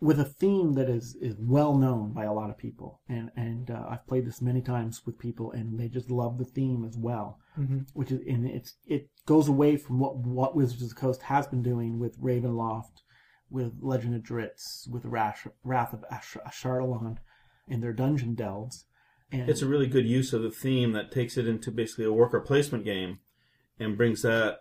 with 0.00 0.20
a 0.20 0.24
theme 0.24 0.74
that 0.74 0.88
is 0.88 1.16
is 1.20 1.34
well 1.38 1.76
known 1.76 2.12
by 2.12 2.24
a 2.24 2.32
lot 2.32 2.50
of 2.50 2.58
people, 2.58 3.00
and 3.08 3.30
and 3.36 3.70
uh, 3.70 3.84
I've 3.90 4.06
played 4.06 4.26
this 4.26 4.40
many 4.40 4.60
times 4.62 5.02
with 5.04 5.18
people, 5.18 5.50
and 5.52 5.78
they 5.78 5.88
just 5.88 6.10
love 6.10 6.38
the 6.38 6.44
theme 6.44 6.84
as 6.84 6.96
well. 6.96 7.38
Mhm. 7.58 7.86
Which 7.94 8.12
is 8.12 8.20
and 8.28 8.46
it's 8.46 8.76
it 8.86 9.10
goes 9.26 9.48
away 9.48 9.76
from 9.76 9.98
what 9.98 10.16
what 10.18 10.54
Wizards 10.54 10.82
of 10.82 10.88
the 10.90 10.94
Coast 10.94 11.22
has 11.22 11.48
been 11.48 11.62
doing 11.62 11.98
with 11.98 12.20
Ravenloft, 12.20 13.02
with 13.50 13.72
Legend 13.80 14.14
of 14.14 14.22
Drizzt, 14.22 14.88
with 14.88 15.04
Rash, 15.04 15.46
Wrath 15.64 15.92
of 15.92 16.04
Ash- 16.10 16.36
Ashardalon, 16.46 17.18
and 17.66 17.82
their 17.82 17.92
dungeon 17.92 18.34
delves. 18.34 18.84
And 19.32 19.50
It's 19.50 19.62
a 19.62 19.66
really 19.68 19.88
good 19.88 20.06
use 20.06 20.32
of 20.32 20.42
the 20.42 20.50
theme 20.50 20.92
that 20.92 21.10
takes 21.12 21.36
it 21.36 21.46
into 21.48 21.70
basically 21.72 22.04
a 22.04 22.12
worker 22.12 22.40
placement 22.40 22.84
game, 22.84 23.18
and 23.80 23.96
brings 23.96 24.22
that 24.22 24.60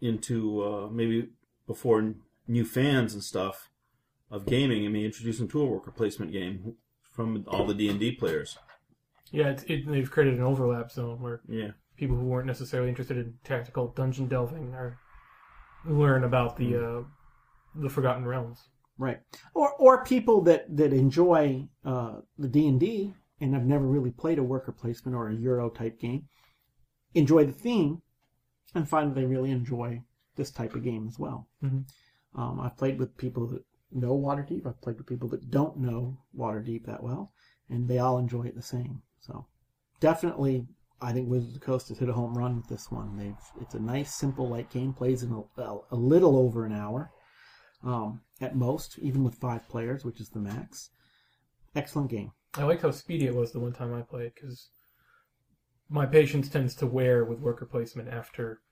into 0.00 0.62
uh, 0.62 0.88
maybe 0.90 1.28
before 1.66 2.14
new 2.48 2.64
fans 2.64 3.14
and 3.14 3.22
stuff 3.22 3.70
of 4.30 4.46
gaming, 4.46 4.84
and 4.84 4.92
may 4.92 5.04
introducing 5.04 5.46
them 5.46 5.52
to 5.52 5.62
a 5.62 5.66
worker 5.66 5.90
placement 5.90 6.32
game 6.32 6.74
from 7.12 7.44
all 7.48 7.66
the 7.66 7.74
D 7.74 7.88
and 7.88 8.00
D 8.00 8.12
players. 8.12 8.58
Yeah, 9.32 9.48
it's, 9.48 9.62
it, 9.64 9.86
they've 9.86 10.10
created 10.10 10.38
an 10.38 10.44
overlap 10.44 10.90
zone 10.90 11.20
where 11.20 11.40
Yeah, 11.48 11.72
people 11.96 12.16
who 12.16 12.24
weren't 12.24 12.46
necessarily 12.46 12.88
interested 12.88 13.16
in 13.16 13.34
tactical 13.44 13.88
dungeon 13.88 14.26
delving 14.26 14.74
are 14.74 14.98
learn 15.84 16.24
about 16.24 16.56
the 16.56 16.76
uh, 16.76 17.02
the 17.74 17.88
Forgotten 17.88 18.26
Realms. 18.26 18.58
Right. 18.98 19.20
Or 19.54 19.72
or 19.74 20.04
people 20.04 20.42
that 20.42 20.76
that 20.76 20.92
enjoy 20.92 21.68
uh, 21.84 22.16
the 22.38 22.48
D 22.48 22.68
and 22.68 22.78
D 22.78 23.14
and 23.40 23.54
have 23.54 23.64
never 23.64 23.86
really 23.86 24.10
played 24.10 24.38
a 24.38 24.42
worker 24.42 24.72
placement 24.72 25.16
or 25.16 25.28
a 25.28 25.34
Euro 25.34 25.70
type 25.70 25.98
game, 25.98 26.28
enjoy 27.14 27.44
the 27.44 27.52
theme, 27.52 28.02
and 28.74 28.88
find 28.88 29.10
that 29.10 29.14
they 29.14 29.26
really 29.26 29.50
enjoy 29.50 30.02
this 30.36 30.50
type 30.50 30.74
of 30.74 30.84
game 30.84 31.06
as 31.08 31.18
well. 31.18 31.48
Mhm. 31.62 31.84
Um, 32.34 32.60
I've 32.60 32.76
played 32.76 32.98
with 32.98 33.16
people 33.16 33.46
that 33.48 33.64
know 33.90 34.16
Waterdeep. 34.16 34.66
I've 34.66 34.80
played 34.80 34.98
with 34.98 35.06
people 35.06 35.28
that 35.30 35.50
don't 35.50 35.78
know 35.78 36.18
Waterdeep 36.36 36.84
that 36.86 37.02
well, 37.02 37.32
and 37.68 37.88
they 37.88 37.98
all 37.98 38.18
enjoy 38.18 38.44
it 38.44 38.54
the 38.54 38.62
same. 38.62 39.02
So 39.20 39.46
definitely, 39.98 40.68
I 41.00 41.12
think 41.12 41.28
Wizards 41.28 41.54
of 41.54 41.60
the 41.60 41.66
Coast 41.66 41.88
has 41.88 41.98
hit 41.98 42.08
a 42.08 42.12
home 42.12 42.36
run 42.36 42.56
with 42.56 42.68
this 42.68 42.90
one. 42.90 43.16
They've 43.16 43.36
it's 43.60 43.74
a 43.74 43.80
nice, 43.80 44.14
simple, 44.14 44.48
light 44.48 44.70
game. 44.70 44.92
Plays 44.92 45.22
in 45.22 45.32
a, 45.32 45.60
a, 45.60 45.78
a 45.90 45.96
little 45.96 46.36
over 46.36 46.64
an 46.64 46.72
hour 46.72 47.10
um, 47.82 48.20
at 48.40 48.56
most, 48.56 48.98
even 48.98 49.24
with 49.24 49.34
five 49.34 49.68
players, 49.68 50.04
which 50.04 50.20
is 50.20 50.28
the 50.28 50.38
max. 50.38 50.90
Excellent 51.74 52.10
game. 52.10 52.32
I 52.54 52.64
liked 52.64 52.82
how 52.82 52.90
speedy 52.90 53.26
it 53.26 53.34
was 53.34 53.52
the 53.52 53.60
one 53.60 53.72
time 53.72 53.94
I 53.94 54.02
played 54.02 54.32
because 54.34 54.70
my 55.90 56.06
patience 56.06 56.48
tends 56.48 56.74
to 56.76 56.86
wear 56.86 57.24
with 57.24 57.40
worker 57.40 57.66
placement 57.66 58.08
after 58.08 58.62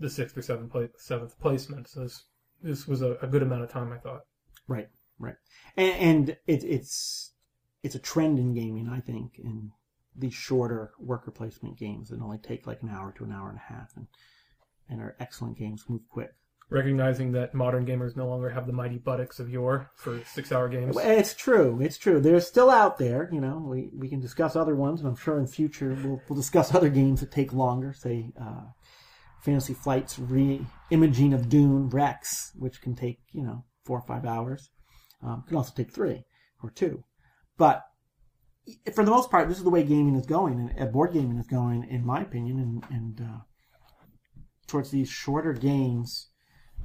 the 0.00 0.10
sixth 0.10 0.36
or 0.36 0.42
seventh, 0.42 0.72
pla- 0.72 0.88
seventh 0.98 1.38
placement. 1.40 1.88
So 1.88 2.00
this 2.00 2.24
this 2.62 2.88
was 2.88 3.00
a, 3.02 3.16
a 3.22 3.26
good 3.26 3.42
amount 3.42 3.62
of 3.62 3.70
time, 3.70 3.92
I 3.92 3.98
thought. 3.98 4.22
Right, 4.66 4.88
right, 5.18 5.36
and, 5.76 5.94
and 5.94 6.28
it, 6.46 6.64
it's 6.64 7.32
it's 7.82 7.94
a 7.94 8.00
trend 8.00 8.38
in 8.38 8.54
gaming, 8.54 8.88
I 8.88 9.00
think, 9.00 9.38
in 9.38 9.70
these 10.16 10.34
shorter 10.34 10.92
worker 10.98 11.30
placement 11.30 11.78
games 11.78 12.08
that 12.08 12.20
only 12.20 12.38
take 12.38 12.66
like 12.66 12.82
an 12.82 12.88
hour 12.88 13.12
to 13.18 13.24
an 13.24 13.32
hour 13.32 13.48
and 13.48 13.58
a 13.58 13.72
half, 13.72 13.92
and 13.96 14.06
and 14.88 15.00
are 15.00 15.16
excellent 15.20 15.58
games, 15.58 15.84
move 15.88 16.02
quick. 16.10 16.34
Recognizing 16.70 17.32
that 17.32 17.54
modern 17.54 17.86
gamers 17.86 18.16
no 18.16 18.26
longer 18.26 18.48
have 18.48 18.66
the 18.66 18.72
mighty 18.72 18.96
buttocks 18.96 19.38
of 19.38 19.50
yore 19.50 19.90
for 19.96 20.20
six-hour 20.24 20.68
games. 20.70 20.96
It's 20.98 21.34
true. 21.34 21.78
It's 21.80 21.98
true. 21.98 22.20
They're 22.20 22.40
still 22.40 22.70
out 22.70 22.98
there. 22.98 23.28
You 23.30 23.40
know, 23.40 23.64
we, 23.68 23.90
we 23.94 24.08
can 24.08 24.20
discuss 24.20 24.56
other 24.56 24.74
ones, 24.74 25.00
and 25.00 25.08
I'm 25.08 25.16
sure 25.16 25.38
in 25.38 25.46
future 25.46 25.96
we'll, 26.02 26.22
we'll 26.28 26.36
discuss 26.36 26.74
other 26.74 26.88
games 26.88 27.20
that 27.20 27.30
take 27.30 27.52
longer. 27.52 27.92
Say, 27.92 28.32
uh, 28.40 28.62
Fantasy 29.42 29.74
Flight's 29.74 30.18
re-imaging 30.18 31.34
of 31.34 31.50
Dune 31.50 31.90
Rex, 31.90 32.52
which 32.56 32.80
can 32.80 32.96
take 32.96 33.20
you 33.32 33.42
know 33.42 33.64
four 33.84 33.98
or 33.98 34.06
five 34.06 34.24
hours. 34.24 34.70
Um, 35.22 35.44
can 35.46 35.58
also 35.58 35.72
take 35.76 35.92
three 35.92 36.24
or 36.62 36.70
two, 36.70 37.04
but 37.58 37.84
for 38.94 39.04
the 39.04 39.10
most 39.10 39.30
part, 39.30 39.48
this 39.48 39.58
is 39.58 39.64
the 39.64 39.70
way 39.70 39.82
gaming 39.82 40.16
is 40.16 40.26
going, 40.26 40.72
and 40.76 40.92
board 40.92 41.12
gaming 41.12 41.38
is 41.38 41.46
going, 41.46 41.86
in 41.88 42.04
my 42.06 42.22
opinion, 42.22 42.58
and 42.58 42.84
and 42.90 43.20
uh, 43.20 43.40
towards 44.66 44.90
these 44.90 45.10
shorter 45.10 45.52
games 45.52 46.30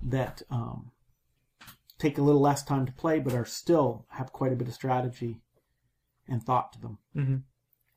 that 0.03 0.41
um, 0.49 0.91
take 1.97 2.17
a 2.17 2.21
little 2.21 2.41
less 2.41 2.63
time 2.63 2.85
to 2.85 2.91
play, 2.91 3.19
but 3.19 3.33
are 3.33 3.45
still 3.45 4.05
have 4.09 4.31
quite 4.31 4.53
a 4.53 4.55
bit 4.55 4.67
of 4.67 4.73
strategy 4.73 5.41
and 6.27 6.43
thought 6.43 6.73
to 6.73 6.81
them. 6.81 6.97
hmm 7.13 7.35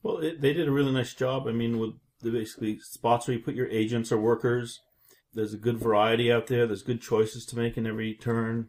well, 0.02 0.18
it, 0.18 0.40
they 0.40 0.52
did 0.52 0.66
a 0.66 0.72
really 0.72 0.90
nice 0.90 1.14
job. 1.14 1.46
I 1.46 1.52
mean, 1.52 1.78
with 1.78 1.92
the 2.22 2.30
basically 2.30 2.78
spots 2.80 3.26
where 3.26 3.36
you 3.36 3.42
put 3.42 3.54
your 3.54 3.68
agents 3.68 4.10
or 4.10 4.18
workers. 4.18 4.80
There's 5.34 5.54
a 5.54 5.58
good 5.58 5.78
variety 5.78 6.30
out 6.30 6.46
there. 6.48 6.66
There's 6.66 6.82
good 6.82 7.00
choices 7.00 7.46
to 7.46 7.56
make 7.56 7.76
in 7.76 7.86
every 7.86 8.14
turn. 8.14 8.68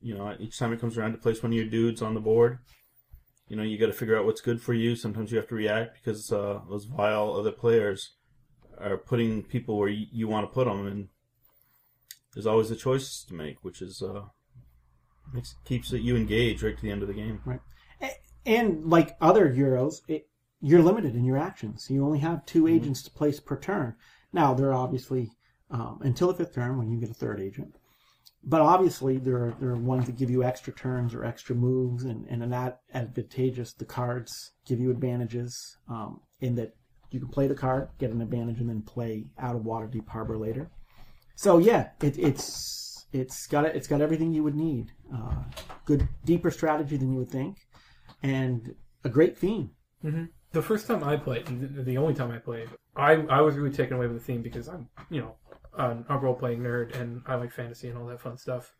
You 0.00 0.16
know, 0.16 0.34
each 0.38 0.58
time 0.58 0.72
it 0.72 0.80
comes 0.80 0.96
around 0.96 1.12
to 1.12 1.18
place 1.18 1.42
one 1.42 1.52
of 1.52 1.56
your 1.56 1.66
dudes 1.66 2.00
on 2.02 2.14
the 2.14 2.20
board, 2.20 2.58
you 3.48 3.56
know, 3.56 3.62
you 3.62 3.78
got 3.78 3.86
to 3.86 3.92
figure 3.92 4.18
out 4.18 4.24
what's 4.24 4.40
good 4.40 4.60
for 4.60 4.74
you. 4.74 4.96
Sometimes 4.96 5.30
you 5.30 5.38
have 5.38 5.48
to 5.48 5.54
react 5.54 5.94
because 5.94 6.32
uh, 6.32 6.60
those 6.68 6.84
vile 6.84 7.32
other 7.32 7.52
players 7.52 8.14
are 8.78 8.96
putting 8.96 9.42
people 9.42 9.78
where 9.78 9.88
you, 9.88 10.06
you 10.12 10.28
want 10.28 10.44
to 10.44 10.52
put 10.52 10.66
them, 10.66 10.86
and 10.86 11.08
there's 12.36 12.46
always 12.46 12.68
the 12.68 12.76
choices 12.76 13.24
to 13.28 13.34
make, 13.34 13.64
which 13.64 13.80
is 13.80 14.02
uh, 14.02 14.20
makes 15.32 15.56
keeps 15.64 15.90
it, 15.94 16.02
you 16.02 16.16
engaged 16.16 16.62
right 16.62 16.76
to 16.76 16.82
the 16.82 16.90
end 16.90 17.00
of 17.00 17.08
the 17.08 17.14
game. 17.14 17.40
A- 18.02 18.10
And 18.44 18.84
like 18.90 19.16
other 19.22 19.50
Euros, 19.50 20.02
it, 20.06 20.28
you're 20.60 20.82
limited 20.82 21.14
in 21.14 21.24
your 21.24 21.38
actions. 21.38 21.86
You 21.88 22.04
only 22.04 22.18
have 22.18 22.44
2 22.44 22.68
agents 22.68 23.02
to 23.04 23.10
place 23.10 23.40
per 23.40 23.58
turn. 23.58 23.94
Now, 24.34 24.52
there 24.52 24.68
are 24.68 24.74
obviously, 24.74 25.30
um, 25.70 25.98
until 26.02 26.28
the 26.28 26.34
fifth 26.34 26.54
turn 26.54 26.76
when 26.76 26.90
you 26.90 27.00
get 27.00 27.10
a 27.10 27.14
third 27.14 27.40
agent. 27.40 27.74
But 28.44 28.60
obviously, 28.60 29.16
there 29.16 29.36
are, 29.36 29.56
there 29.58 29.70
are 29.70 29.76
ones 29.76 30.04
that 30.04 30.18
give 30.18 30.28
you 30.30 30.44
extra 30.44 30.74
turns 30.74 31.14
or 31.14 31.24
extra 31.24 31.56
moves, 31.56 32.04
and, 32.04 32.26
and 32.28 32.42
in 32.42 32.50
that 32.50 32.80
advantageous, 32.92 33.72
the 33.72 33.86
cards 33.86 34.52
give 34.66 34.78
you 34.78 34.90
advantages 34.90 35.78
um, 35.88 36.20
in 36.40 36.54
that 36.56 36.74
you 37.10 37.18
can 37.18 37.28
play 37.30 37.46
the 37.46 37.54
card, 37.54 37.88
get 37.98 38.10
an 38.10 38.20
advantage, 38.20 38.60
and 38.60 38.68
then 38.68 38.82
play 38.82 39.24
out 39.38 39.56
of 39.56 39.62
Waterdeep 39.62 40.06
Harbor 40.08 40.36
later. 40.36 40.70
So 41.36 41.58
yeah, 41.58 41.90
it, 42.02 42.18
it's 42.18 43.06
it's 43.12 43.46
got 43.46 43.64
it's 43.66 43.86
got 43.86 44.00
everything 44.00 44.32
you 44.32 44.42
would 44.42 44.56
need. 44.56 44.92
Uh, 45.14 45.44
good, 45.84 46.08
deeper 46.24 46.50
strategy 46.50 46.96
than 46.96 47.12
you 47.12 47.18
would 47.18 47.30
think, 47.30 47.58
and 48.22 48.74
a 49.04 49.08
great 49.08 49.38
theme. 49.38 49.70
The 50.52 50.62
first 50.62 50.86
time 50.86 51.04
I 51.04 51.16
played, 51.16 51.46
the- 51.46 51.98
only 51.98 52.14
time 52.14 52.30
I 52.30 52.38
played, 52.38 52.68
I, 52.96 53.12
I 53.28 53.40
was 53.42 53.56
really 53.56 53.74
taken 53.74 53.96
away 53.96 54.06
with 54.06 54.16
the 54.18 54.24
theme 54.24 54.40
because 54.42 54.68
I'm, 54.68 54.88
you 55.10 55.20
know, 55.20 55.34
a 55.76 56.16
role 56.16 56.34
playing 56.34 56.60
nerd 56.60 56.98
and 56.98 57.20
I 57.26 57.34
like 57.34 57.52
fantasy 57.52 57.88
and 57.88 57.98
all 57.98 58.06
that 58.06 58.20
fun 58.22 58.38
stuff. 58.38 58.74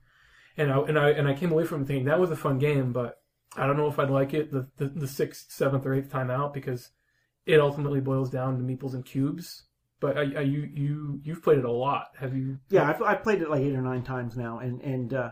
And 0.57 0.73
I 0.73 0.79
and 0.81 0.99
I 0.99 1.11
and 1.11 1.29
I 1.29 1.35
came 1.35 1.53
away 1.53 1.65
from 1.65 1.85
thinking 1.85 2.07
that 2.07 2.19
was 2.19 2.31
a 2.31 2.37
fun 2.37 2.59
game, 2.59 2.93
but 2.93 3.21
I 3.57 3.67
don't 3.67 3.77
know 3.77 3.89
if 3.89 3.99
I'd 3.99 4.11
like 4.11 4.33
it 4.33 4.51
the, 4.51 4.69
the, 4.79 4.87
the 4.89 5.07
sixth, 5.09 5.53
seventh, 5.53 5.85
or 5.85 5.93
eighth 5.93 6.11
time 6.11 6.31
out 6.31 6.55
because 6.55 6.91
it 7.45 7.61
ultimately 7.61 8.01
boils 8.01 8.31
down 8.31 8.57
to 8.57 8.65
meeples 8.65 8.95
and 8.95 9.05
cubes. 9.05 9.66
But 10.01 10.19
I, 10.19 10.21
I, 10.21 10.41
you 10.43 10.69
you 10.75 11.21
you've 11.25 11.43
played 11.43 11.59
it 11.59 11.65
a 11.65 11.71
lot, 11.71 12.09
have 12.19 12.37
you? 12.37 12.59
Yeah, 12.69 12.89
I've, 12.89 13.01
I've 13.03 13.23
played 13.23 13.41
it 13.43 13.49
like 13.51 13.63
eight 13.63 13.75
or 13.75 13.81
nine 13.83 14.03
times 14.03 14.37
now, 14.37 14.59
and 14.59 14.81
and 14.83 15.15
uh, 15.15 15.31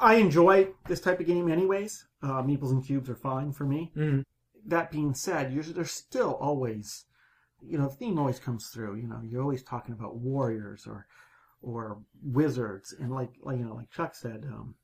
I- 0.00 0.14
enjoy 0.16 0.68
this 0.86 1.00
type 1.00 1.18
of 1.20 1.26
game 1.26 1.50
anyways. 1.50 2.06
Uh, 2.22 2.42
meeples 2.42 2.70
and 2.70 2.84
cubes 2.84 3.10
are 3.10 3.16
fine 3.16 3.52
for 3.52 3.64
me. 3.64 3.92
Mhm. 3.96 4.22
That 4.64 4.90
being 4.90 5.14
said, 5.14 5.52
usually 5.52 5.74
there's 5.74 5.90
still 5.92 6.34
always, 6.34 7.04
you 7.60 7.78
know, 7.78 7.88
the 7.88 7.94
theme 7.94 8.18
always 8.18 8.38
comes 8.38 8.68
through. 8.68 8.96
You 8.96 9.08
know, 9.08 9.20
you're 9.22 9.42
always 9.42 9.62
talking 9.62 9.94
about 9.94 10.16
warriors 10.16 10.86
or 10.86 11.06
or 11.60 11.98
wizards, 12.22 12.92
and 12.98 13.12
like 13.12 13.30
like 13.42 13.58
you 13.58 13.64
know, 13.64 13.74
like 13.74 13.90
Chuck 13.90 14.14
said, 14.14 14.44
um, 14.48 14.76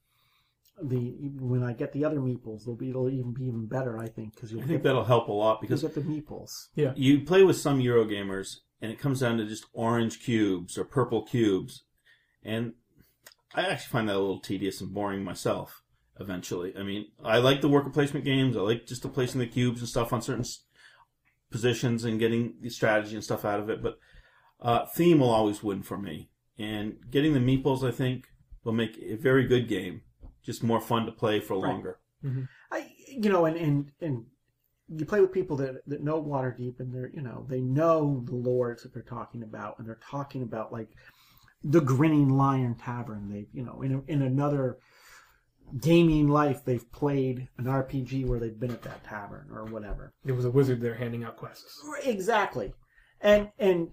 the 0.80 1.14
when 1.38 1.62
I 1.62 1.72
get 1.72 1.92
the 1.92 2.04
other 2.04 2.18
meeples, 2.18 2.64
they'll 2.64 2.76
be 2.76 2.90
it'll 2.90 3.10
even 3.10 3.32
be 3.32 3.44
even 3.44 3.66
better. 3.66 3.98
I 3.98 4.08
think 4.08 4.34
because 4.34 4.52
you'll 4.52 4.62
I 4.62 4.66
think 4.66 4.78
get, 4.78 4.84
that'll 4.84 5.04
help 5.04 5.28
a 5.28 5.32
lot 5.32 5.54
you'll 5.54 5.60
because 5.62 5.82
get 5.82 5.94
the 5.94 6.00
meeples. 6.00 6.68
Yeah, 6.74 6.92
you 6.96 7.20
play 7.20 7.42
with 7.42 7.56
some 7.56 7.80
Eurogamers 7.80 8.56
and 8.82 8.90
it 8.90 8.98
comes 8.98 9.20
down 9.20 9.38
to 9.38 9.46
just 9.46 9.64
orange 9.72 10.22
cubes 10.22 10.76
or 10.76 10.84
purple 10.84 11.22
cubes. 11.22 11.84
And 12.42 12.74
I 13.54 13.62
actually 13.62 13.92
find 13.92 14.08
that 14.08 14.16
a 14.16 14.18
little 14.18 14.40
tedious 14.40 14.80
and 14.80 14.92
boring 14.92 15.22
myself 15.22 15.82
eventually. 16.18 16.74
I 16.76 16.82
mean, 16.82 17.06
I 17.24 17.38
like 17.38 17.60
the 17.60 17.68
worker 17.68 17.90
placement 17.90 18.24
games. 18.24 18.56
I 18.56 18.60
like 18.60 18.86
just 18.86 19.02
the 19.02 19.08
placing 19.08 19.40
the 19.40 19.46
cubes 19.46 19.80
and 19.80 19.88
stuff 19.88 20.12
on 20.12 20.20
certain 20.20 20.44
positions 21.50 22.04
and 22.04 22.18
getting 22.18 22.54
the 22.60 22.70
strategy 22.70 23.14
and 23.14 23.22
stuff 23.22 23.44
out 23.44 23.60
of 23.60 23.70
it. 23.70 23.82
But 23.82 23.98
uh, 24.60 24.86
theme 24.86 25.20
will 25.20 25.30
always 25.30 25.62
win 25.62 25.82
for 25.82 25.96
me. 25.96 26.30
And 26.58 26.96
getting 27.10 27.34
the 27.34 27.40
meeples, 27.40 27.86
I 27.86 27.92
think, 27.92 28.26
will 28.64 28.72
make 28.72 28.98
a 28.98 29.14
very 29.14 29.46
good 29.46 29.68
game. 29.68 30.02
Just 30.42 30.62
more 30.62 30.80
fun 30.80 31.06
to 31.06 31.12
play 31.12 31.40
for 31.40 31.54
Right. 31.54 31.70
longer. 31.72 31.98
Mm-hmm. 32.24 32.42
I, 32.70 32.92
you 33.08 33.30
know, 33.30 33.44
and, 33.46 33.56
and, 33.56 33.90
and 34.00 34.24
you 34.88 35.04
play 35.04 35.20
with 35.20 35.32
people 35.32 35.56
that, 35.58 35.86
that 35.86 36.02
know 36.02 36.22
Waterdeep 36.22 36.80
and 36.80 36.92
they're, 36.94 37.10
you 37.12 37.22
know, 37.22 37.46
they 37.48 37.60
know 37.60 38.22
the 38.26 38.34
lords 38.34 38.82
that 38.82 38.92
they're 38.94 39.02
talking 39.02 39.42
about 39.42 39.78
and 39.78 39.86
they're 39.88 40.00
talking 40.08 40.42
about 40.42 40.72
like 40.72 40.88
the 41.64 41.80
Grinning 41.80 42.28
Lion 42.30 42.74
Tavern. 42.74 43.28
They, 43.30 43.46
you 43.52 43.64
know, 43.64 43.82
in, 43.82 43.94
a, 43.94 44.12
in 44.12 44.22
another 44.22 44.78
gaming 45.80 46.28
life, 46.28 46.64
they've 46.64 46.90
played 46.92 47.48
an 47.58 47.64
RPG 47.64 48.26
where 48.26 48.38
they've 48.38 48.58
been 48.58 48.72
at 48.72 48.82
that 48.82 49.04
tavern 49.04 49.48
or 49.50 49.64
whatever. 49.64 50.12
There 50.24 50.34
was 50.34 50.44
a 50.44 50.50
wizard 50.50 50.80
there 50.80 50.94
handing 50.94 51.24
out 51.24 51.36
quests. 51.36 51.80
Exactly. 52.04 52.72
And, 53.20 53.50
and 53.58 53.90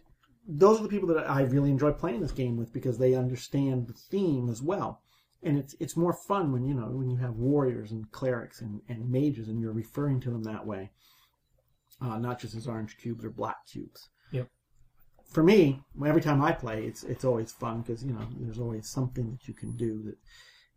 those 0.48 0.80
are 0.80 0.84
the 0.84 0.90
people 0.90 1.08
that 1.10 1.30
I 1.30 1.42
really 1.44 1.70
enjoy 1.70 1.92
playing 1.92 2.22
this 2.22 2.32
game 2.32 2.58
with 2.58 2.74
because 2.74 2.98
they 2.98 3.14
understand 3.14 3.88
the 3.88 3.94
theme 3.94 4.50
as 4.50 4.62
well. 4.62 5.02
And 5.42 5.58
it's 5.58 5.76
it's 5.80 5.96
more 5.96 6.14
fun 6.14 6.52
when 6.52 6.66
you 6.66 6.74
know 6.74 6.88
when 6.88 7.10
you 7.10 7.18
have 7.18 7.36
warriors 7.36 7.92
and 7.92 8.12
clerics 8.12 8.62
and, 8.62 8.82
and 8.90 9.10
mages 9.10 9.48
and 9.48 9.60
you're 9.62 9.72
referring 9.72 10.20
to 10.22 10.30
them 10.30 10.44
that 10.44 10.66
way, 10.66 10.92
uh, 12.02 12.18
not 12.18 12.40
just 12.40 12.56
as 12.56 12.68
orange 12.68 12.98
cubes 12.98 13.24
or 13.24 13.30
black 13.30 13.66
cubes. 13.72 14.10
Yep. 14.32 14.50
For 15.26 15.44
me, 15.44 15.82
every 16.06 16.22
time 16.22 16.42
I 16.42 16.52
play, 16.52 16.86
it's 16.86 17.04
it's 17.04 17.24
always 17.24 17.52
fun 17.54 17.82
because 17.82 18.04
you 18.04 18.14
know 18.14 18.28
there's 18.38 18.60
always 18.60 18.90
something 18.90 19.32
that 19.32 19.48
you 19.48 19.54
can 19.54 19.78
do 19.78 20.04
that 20.04 20.18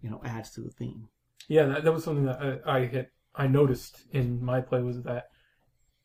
you 0.01 0.11
know 0.11 0.21
adds 0.25 0.51
to 0.53 0.61
the 0.61 0.71
theme. 0.71 1.09
Yeah, 1.49 1.67
that, 1.67 1.85
that 1.85 1.93
was 1.93 2.05
something 2.05 2.27
that 2.27 2.63
I, 2.65 2.79
I 2.79 2.87
hit. 2.87 3.11
I 3.35 3.47
noticed 3.47 4.03
in 4.13 4.45
my 4.45 4.61
play 4.61 4.83
was 4.83 5.03
that 5.03 5.29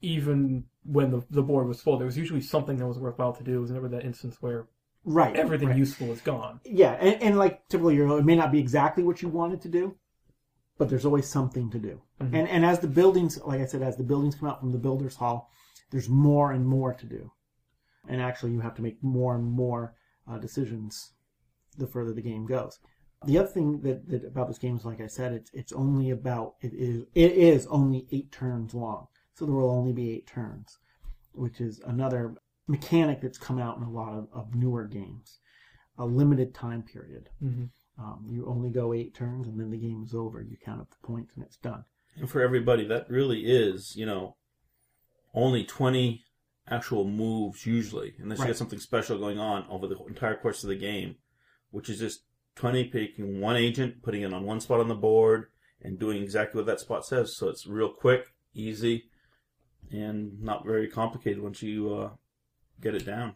even 0.01 0.65
when 0.83 1.11
the, 1.11 1.23
the 1.29 1.41
board 1.41 1.67
was 1.67 1.81
full, 1.81 1.97
there 1.97 2.05
was 2.05 2.17
usually 2.17 2.41
something 2.41 2.77
that 2.77 2.87
was 2.87 2.99
worthwhile 2.99 3.33
to 3.33 3.43
do. 3.43 3.57
It 3.57 3.61
was 3.61 3.71
never 3.71 3.89
that 3.89 4.05
instance 4.05 4.37
where 4.39 4.67
Right. 5.05 5.35
everything 5.35 5.69
right. 5.69 5.77
useful 5.77 6.11
is 6.11 6.21
gone. 6.21 6.59
Yeah, 6.65 6.93
and, 6.93 7.21
and 7.21 7.37
like 7.37 7.67
typically, 7.69 7.95
you 7.95 8.05
know, 8.05 8.17
it 8.17 8.25
may 8.25 8.35
not 8.35 8.51
be 8.51 8.59
exactly 8.59 9.03
what 9.03 9.21
you 9.21 9.29
wanted 9.29 9.61
to 9.61 9.69
do, 9.69 9.95
but 10.77 10.89
there's 10.89 11.05
always 11.05 11.27
something 11.27 11.69
to 11.71 11.79
do. 11.79 12.01
Mhm. 12.21 12.33
And 12.33 12.47
and 12.49 12.65
as 12.65 12.79
the 12.79 12.87
buildings, 12.87 13.39
like 13.43 13.61
I 13.61 13.65
said, 13.65 13.81
as 13.81 13.97
the 13.97 14.03
buildings 14.03 14.35
come 14.35 14.49
out 14.49 14.59
from 14.59 14.71
the 14.71 14.77
builders 14.77 15.15
hall, 15.15 15.49
there's 15.91 16.09
more 16.09 16.51
and 16.51 16.65
more 16.65 16.93
to 16.93 17.05
do, 17.05 17.31
and 18.07 18.21
actually, 18.21 18.51
you 18.51 18.61
have 18.61 18.75
to 18.75 18.81
make 18.81 19.01
more 19.01 19.35
and 19.35 19.45
more 19.45 19.95
uh, 20.27 20.37
decisions 20.37 21.13
the 21.77 21.87
further 21.87 22.13
the 22.13 22.21
game 22.21 22.45
goes. 22.45 22.79
The 23.25 23.37
other 23.39 23.47
thing 23.47 23.81
that, 23.81 24.07
that 24.09 24.25
about 24.25 24.47
this 24.47 24.59
game 24.59 24.77
is, 24.77 24.85
like 24.85 25.01
I 25.01 25.07
said, 25.07 25.33
it's 25.33 25.49
it's 25.53 25.73
only 25.73 26.11
about 26.11 26.55
it 26.61 26.73
is 26.73 27.05
it 27.15 27.31
is 27.31 27.65
only 27.67 28.07
eight 28.11 28.31
turns 28.31 28.73
long, 28.73 29.07
so 29.33 29.45
there 29.45 29.55
will 29.55 29.71
only 29.71 29.93
be 29.93 30.11
eight 30.11 30.27
turns, 30.27 30.77
which 31.31 31.59
is 31.59 31.79
another 31.85 32.35
mechanic 32.67 33.21
that's 33.21 33.37
come 33.37 33.59
out 33.59 33.77
in 33.77 33.83
a 33.83 33.89
lot 33.91 34.13
of, 34.13 34.27
of 34.33 34.53
newer 34.55 34.85
games. 34.85 35.39
A 35.97 36.05
limited 36.05 36.53
time 36.53 36.83
period. 36.83 37.29
hmm 37.39 37.65
Um, 37.99 38.25
you 38.29 38.45
only 38.45 38.69
go 38.69 38.93
eight 38.93 39.15
turns, 39.15 39.47
and 39.47 39.59
then 39.59 39.71
the 39.71 39.77
game 39.77 40.03
is 40.03 40.13
over. 40.13 40.41
You 40.41 40.57
count 40.63 40.81
up 40.81 40.89
the 40.91 41.07
points, 41.07 41.33
and 41.35 41.43
it's 41.43 41.57
done. 41.57 41.83
And 42.15 42.29
for 42.29 42.41
everybody, 42.41 42.85
that 42.87 43.09
really 43.09 43.45
is, 43.45 43.95
you 43.95 44.05
know, 44.05 44.35
only 45.33 45.63
20 45.63 46.23
actual 46.67 47.05
moves 47.05 47.65
usually, 47.65 48.13
unless 48.19 48.37
you 48.39 48.43
Right. 48.43 48.49
get 48.49 48.57
something 48.57 48.79
special 48.79 49.17
going 49.17 49.39
on 49.39 49.65
over 49.69 49.87
the 49.87 49.97
entire 50.05 50.35
course 50.35 50.63
of 50.63 50.69
the 50.69 50.75
game, 50.75 51.15
which 51.71 51.89
is 51.89 51.99
just 51.99 52.21
20 52.55 52.85
picking 52.85 53.39
one 53.39 53.55
agent, 53.55 54.01
putting 54.03 54.21
it 54.21 54.33
on 54.33 54.43
one 54.45 54.59
spot 54.59 54.79
on 54.79 54.87
the 54.87 54.95
board, 54.95 55.47
and 55.81 55.97
doing 55.99 56.21
exactly 56.21 56.59
what 56.59 56.65
that 56.67 56.79
spot 56.79 57.05
says. 57.05 57.35
So 57.35 57.49
it's 57.49 57.65
real 57.67 57.89
quick, 57.89 58.33
easy, 58.53 59.09
and 59.91 60.39
not 60.41 60.65
very 60.65 60.87
complicated 60.87 61.41
once 61.41 61.61
you 61.61 61.93
uh, 61.93 62.09
get 62.81 62.95
it 62.95 63.05
down. 63.05 63.35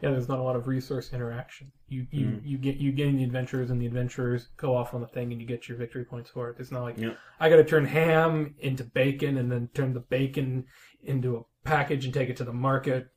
Yeah, 0.00 0.10
there's 0.10 0.28
not 0.28 0.38
a 0.40 0.42
lot 0.42 0.56
of 0.56 0.66
resource 0.66 1.12
interaction. 1.12 1.70
You 1.86 2.06
you, 2.10 2.26
Mhm. 2.26 2.40
you 2.44 2.58
get 2.58 2.76
you 2.76 2.92
gain 2.92 3.16
the 3.16 3.24
adventurers, 3.24 3.70
and 3.70 3.80
the 3.80 3.86
adventurers 3.86 4.48
go 4.56 4.74
off 4.76 4.94
on 4.94 5.00
the 5.00 5.06
thing, 5.06 5.30
and 5.30 5.40
you 5.40 5.46
get 5.46 5.68
your 5.68 5.78
victory 5.78 6.04
points 6.04 6.30
for 6.30 6.50
it. 6.50 6.56
It's 6.58 6.72
not 6.72 6.82
like 6.82 6.98
Yeah. 6.98 7.14
I 7.38 7.48
got 7.48 7.56
to 7.56 7.64
turn 7.64 7.84
ham 7.84 8.54
into 8.58 8.84
bacon, 8.84 9.36
and 9.38 9.50
then 9.52 9.68
turn 9.74 9.92
the 9.94 10.00
bacon 10.00 10.64
into 11.02 11.36
a 11.36 11.42
package 11.64 12.04
and 12.04 12.12
take 12.14 12.28
it 12.30 12.36
to 12.38 12.44
the 12.44 12.52
market. 12.52 13.08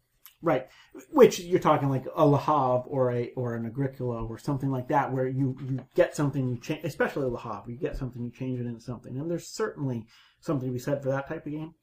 Right. 0.42 0.68
Which 1.12 1.40
you're 1.40 1.60
talking 1.60 1.90
like 1.90 2.06
a 2.16 2.26
Le 2.28 2.38
Havre 2.38 2.84
or 2.88 3.12
a 3.12 3.32
or 3.36 3.56
an 3.56 3.66
Agricola 3.66 4.24
or 4.24 4.38
something 4.38 4.70
like 4.70 4.90
that, 4.90 5.12
where 5.12 5.28
you 5.28 5.58
you 5.68 5.80
get 5.96 6.16
something 6.16 6.48
you 6.50 6.60
change, 6.60 6.84
especially 6.84 7.26
Le 7.26 7.40
Havre, 7.40 7.72
you 7.72 7.78
get 7.80 7.96
something 7.96 8.24
you 8.24 8.32
change 8.32 8.60
it 8.60 8.68
into 8.68 8.82
something, 8.82 9.18
and 9.18 9.32
there's 9.32 9.48
certainly 9.48 10.06
something 10.40 10.70
to 10.70 10.74
be 10.74 10.78
said 10.80 11.02
for 11.02 11.10
that 11.10 11.28
type 11.28 11.48
of 11.48 11.52
game. 11.52 11.74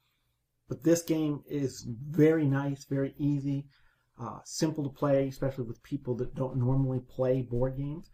But 0.73 0.85
this 0.85 1.03
game 1.03 1.43
is 1.47 1.87
very 1.87 2.47
nice, 2.47 2.87
very 2.87 3.13
easy, 3.19 3.67
uh, 4.19 4.39
simple 4.47 4.83
to 4.85 4.89
play, 4.89 5.29
especially 5.29 5.65
with 5.65 5.83
people 5.83 6.15
that 6.15 6.35
don't 6.35 6.57
normally 6.57 7.01
play 7.01 7.43
board 7.43 7.77
games. 7.77 8.09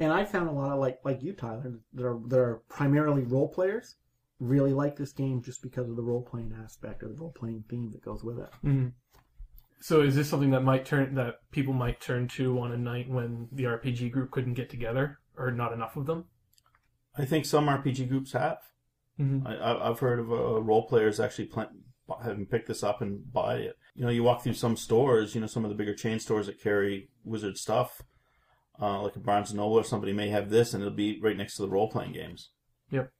And 0.00 0.12
I 0.12 0.24
found 0.24 0.48
a 0.48 0.52
lot 0.52 0.72
of 0.72 0.80
like 0.80 0.98
like 1.04 1.22
you, 1.22 1.34
Tyler, 1.34 1.78
that 1.92 2.04
are 2.04 2.18
that 2.26 2.40
are 2.40 2.62
primarily 2.68 3.22
role 3.22 3.46
players, 3.48 3.94
really 4.40 4.72
like 4.72 4.96
this 4.96 5.12
game 5.12 5.40
just 5.40 5.62
because 5.62 5.88
of 5.88 5.94
the 5.94 6.02
role 6.02 6.22
playing 6.22 6.52
aspect 6.64 7.04
or 7.04 7.06
the 7.10 7.14
role 7.14 7.30
playing 7.30 7.62
theme 7.70 7.92
that 7.92 8.04
goes 8.04 8.24
with 8.24 8.40
it. 8.40 8.50
Mm. 8.64 8.90
So 9.80 10.00
is 10.00 10.16
this 10.16 10.28
something 10.28 10.50
that 10.50 10.64
might 10.64 10.84
turn 10.84 11.14
that 11.14 11.48
people 11.52 11.74
might 11.74 12.00
turn 12.00 12.26
to 12.30 12.58
on 12.58 12.72
a 12.72 12.76
night 12.76 13.08
when 13.08 13.46
the 13.52 13.64
RPG 13.64 14.10
group 14.10 14.32
couldn't 14.32 14.54
get 14.54 14.68
together 14.68 15.20
or 15.36 15.52
not 15.52 15.72
enough 15.72 15.94
of 15.94 16.06
them? 16.06 16.24
I 17.16 17.24
think 17.24 17.46
some 17.46 17.66
RPG 17.66 18.08
groups 18.08 18.32
have. 18.32 18.58
Mm-hmm. 19.20 19.46
I, 19.46 19.56
I- 19.56 19.90
I've 19.90 20.00
heard 20.00 20.18
of 20.18 20.32
uh, 20.32 20.60
role 20.60 20.88
players 20.88 21.20
actually 21.20 21.46
plan- 22.06 22.22
having 22.22 22.46
picked 22.46 22.68
this 22.68 22.82
up 22.82 23.00
and 23.00 23.32
buy 23.32 23.56
it. 23.56 23.76
You 23.94 24.04
know, 24.04 24.10
you 24.10 24.22
walk 24.22 24.42
through 24.42 24.54
some 24.54 24.76
stores, 24.76 25.34
you 25.34 25.40
know, 25.40 25.46
some 25.46 25.64
of 25.64 25.70
the 25.70 25.76
bigger 25.76 25.94
chain 25.94 26.18
stores 26.18 26.46
that 26.46 26.60
carry 26.60 27.08
Wizard 27.24 27.56
stuff, 27.58 28.02
uh, 28.80 29.00
like 29.02 29.16
a 29.16 29.20
Barnes 29.20 29.50
and 29.50 29.58
Noble 29.58 29.78
or 29.78 29.84
somebody 29.84 30.12
may 30.12 30.28
have 30.30 30.50
this, 30.50 30.74
and 30.74 30.82
it'll 30.82 30.94
be 30.94 31.20
right 31.20 31.36
next 31.36 31.56
to 31.56 31.62
the 31.62 31.68
role 31.68 31.88
playing 31.90 32.12
games. 32.12 32.50
Yep. 32.90 33.10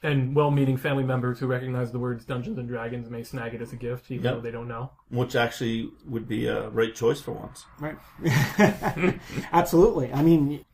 And 0.00 0.34
well-meaning 0.36 0.76
family 0.76 1.02
members 1.02 1.40
who 1.40 1.48
recognize 1.48 1.90
the 1.90 1.98
words 1.98 2.24
Dungeons 2.24 2.56
and 2.56 2.68
Dragons 2.68 3.10
may 3.10 3.24
snag 3.24 3.54
it 3.54 3.60
as 3.60 3.72
a 3.72 3.76
gift, 3.76 4.10
even 4.12 4.24
Yep. 4.24 4.34
though 4.34 4.40
they 4.40 4.52
don't 4.52 4.68
know. 4.68 4.92
Which 5.10 5.34
actually 5.34 5.90
would 6.06 6.28
be 6.28 6.46
a 6.46 6.68
right 6.70 6.94
choice 6.94 7.20
for 7.20 7.32
once. 7.32 7.64
Right. 7.80 7.98
Absolutely. 9.52 10.12
I 10.12 10.22
mean, 10.22 10.64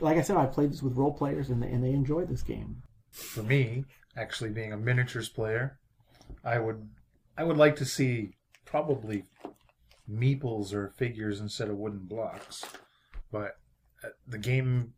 like 0.00 0.16
I 0.16 0.22
said, 0.22 0.36
I 0.38 0.46
played 0.46 0.72
this 0.72 0.82
with 0.82 0.96
role 0.96 1.12
players, 1.12 1.50
and 1.50 1.62
they, 1.62 1.68
and 1.68 1.84
they 1.84 1.90
enjoyed 1.90 2.28
this 2.28 2.42
game. 2.42 2.82
For 3.10 3.42
me, 3.42 3.84
actually 4.16 4.50
being 4.50 4.72
a 4.72 4.76
miniatures 4.78 5.28
player, 5.28 5.78
I 6.44 6.58
would 6.58 6.88
I 7.36 7.44
would 7.44 7.56
like 7.56 7.76
to 7.76 7.84
see 7.84 8.34
probably 8.64 9.24
meeples 10.10 10.72
or 10.72 10.88
figures 10.96 11.40
instead 11.40 11.68
of 11.68 11.76
wooden 11.76 12.06
blocks. 12.06 12.64
But 13.32 13.56
uh, 14.04 14.08
the 14.26 14.38
game, 14.38 14.92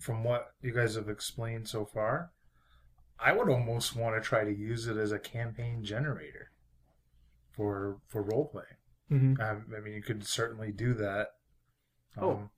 from 0.00 0.24
what 0.24 0.52
you 0.62 0.72
guys 0.72 0.94
have 0.94 1.08
explained 1.08 1.68
so 1.68 1.84
far, 1.84 2.30
I 3.20 3.32
would 3.32 3.48
almost 3.48 3.94
want 3.94 4.16
to 4.16 4.26
try 4.26 4.44
to 4.44 4.52
use 4.54 4.86
it 4.86 4.96
as 4.96 5.12
a 5.12 5.18
campaign 5.18 5.84
generator 5.84 6.50
for 7.52 7.98
for 8.08 8.22
role 8.22 8.48
playing. 8.48 9.34
hmm 9.36 9.40
Um, 9.40 9.66
I 9.76 9.80
mean, 9.80 9.94
you 9.94 10.02
could 10.02 10.26
certainly 10.26 10.72
do 10.72 10.94
that. 10.94 11.28
Um, 12.16 12.24
Oh. 12.24 12.50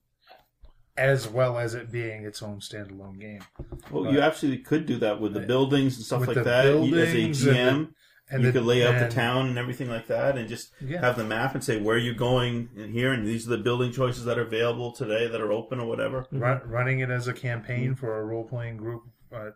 As 0.96 1.26
well 1.28 1.58
as 1.58 1.74
it 1.74 1.90
being 1.90 2.24
its 2.24 2.40
own 2.42 2.60
standalone 2.60 3.18
game. 3.18 3.42
Well, 3.90 4.12
you 4.12 4.20
actually 4.20 4.58
could 4.58 4.86
do 4.86 4.96
that 4.98 5.20
with 5.20 5.34
the 5.34 5.40
buildings 5.40 5.96
and 5.96 6.04
stuff 6.04 6.26
like 6.28 6.36
that. 6.36 6.66
As 6.66 6.74
a 6.74 7.28
GM, 7.30 7.94
And 8.30 8.42
you 8.42 8.52
the- 8.52 8.60
could 8.60 8.66
lay 8.66 8.86
out 8.86 8.98
the 9.00 9.12
town 9.14 9.48
and 9.48 9.58
everything 9.58 9.88
like 9.90 10.06
that, 10.06 10.38
and 10.38 10.48
just 10.48 10.72
Yeah. 10.80 11.00
have 11.00 11.16
the 11.16 11.24
map 11.24 11.54
and 11.54 11.62
say 11.64 11.80
where 11.80 11.98
you're 11.98 12.14
going 12.14 12.70
in 12.76 12.92
here, 12.92 13.12
and 13.12 13.26
these 13.26 13.46
are 13.46 13.50
the 13.50 13.62
building 13.62 13.90
choices 13.92 14.24
that 14.24 14.38
are 14.38 14.42
available 14.46 14.92
today 14.92 15.26
that 15.26 15.40
are 15.40 15.52
open 15.52 15.78
or 15.80 15.86
whatever. 15.86 16.26
Run, 16.30 16.62
running 16.64 17.00
it 17.00 17.10
as 17.10 17.26
a 17.28 17.34
campaign 17.34 17.94
for 17.96 18.18
a 18.18 18.24
role 18.24 18.44
playing 18.48 18.76
group. 18.78 19.02
Uh, 19.32 19.50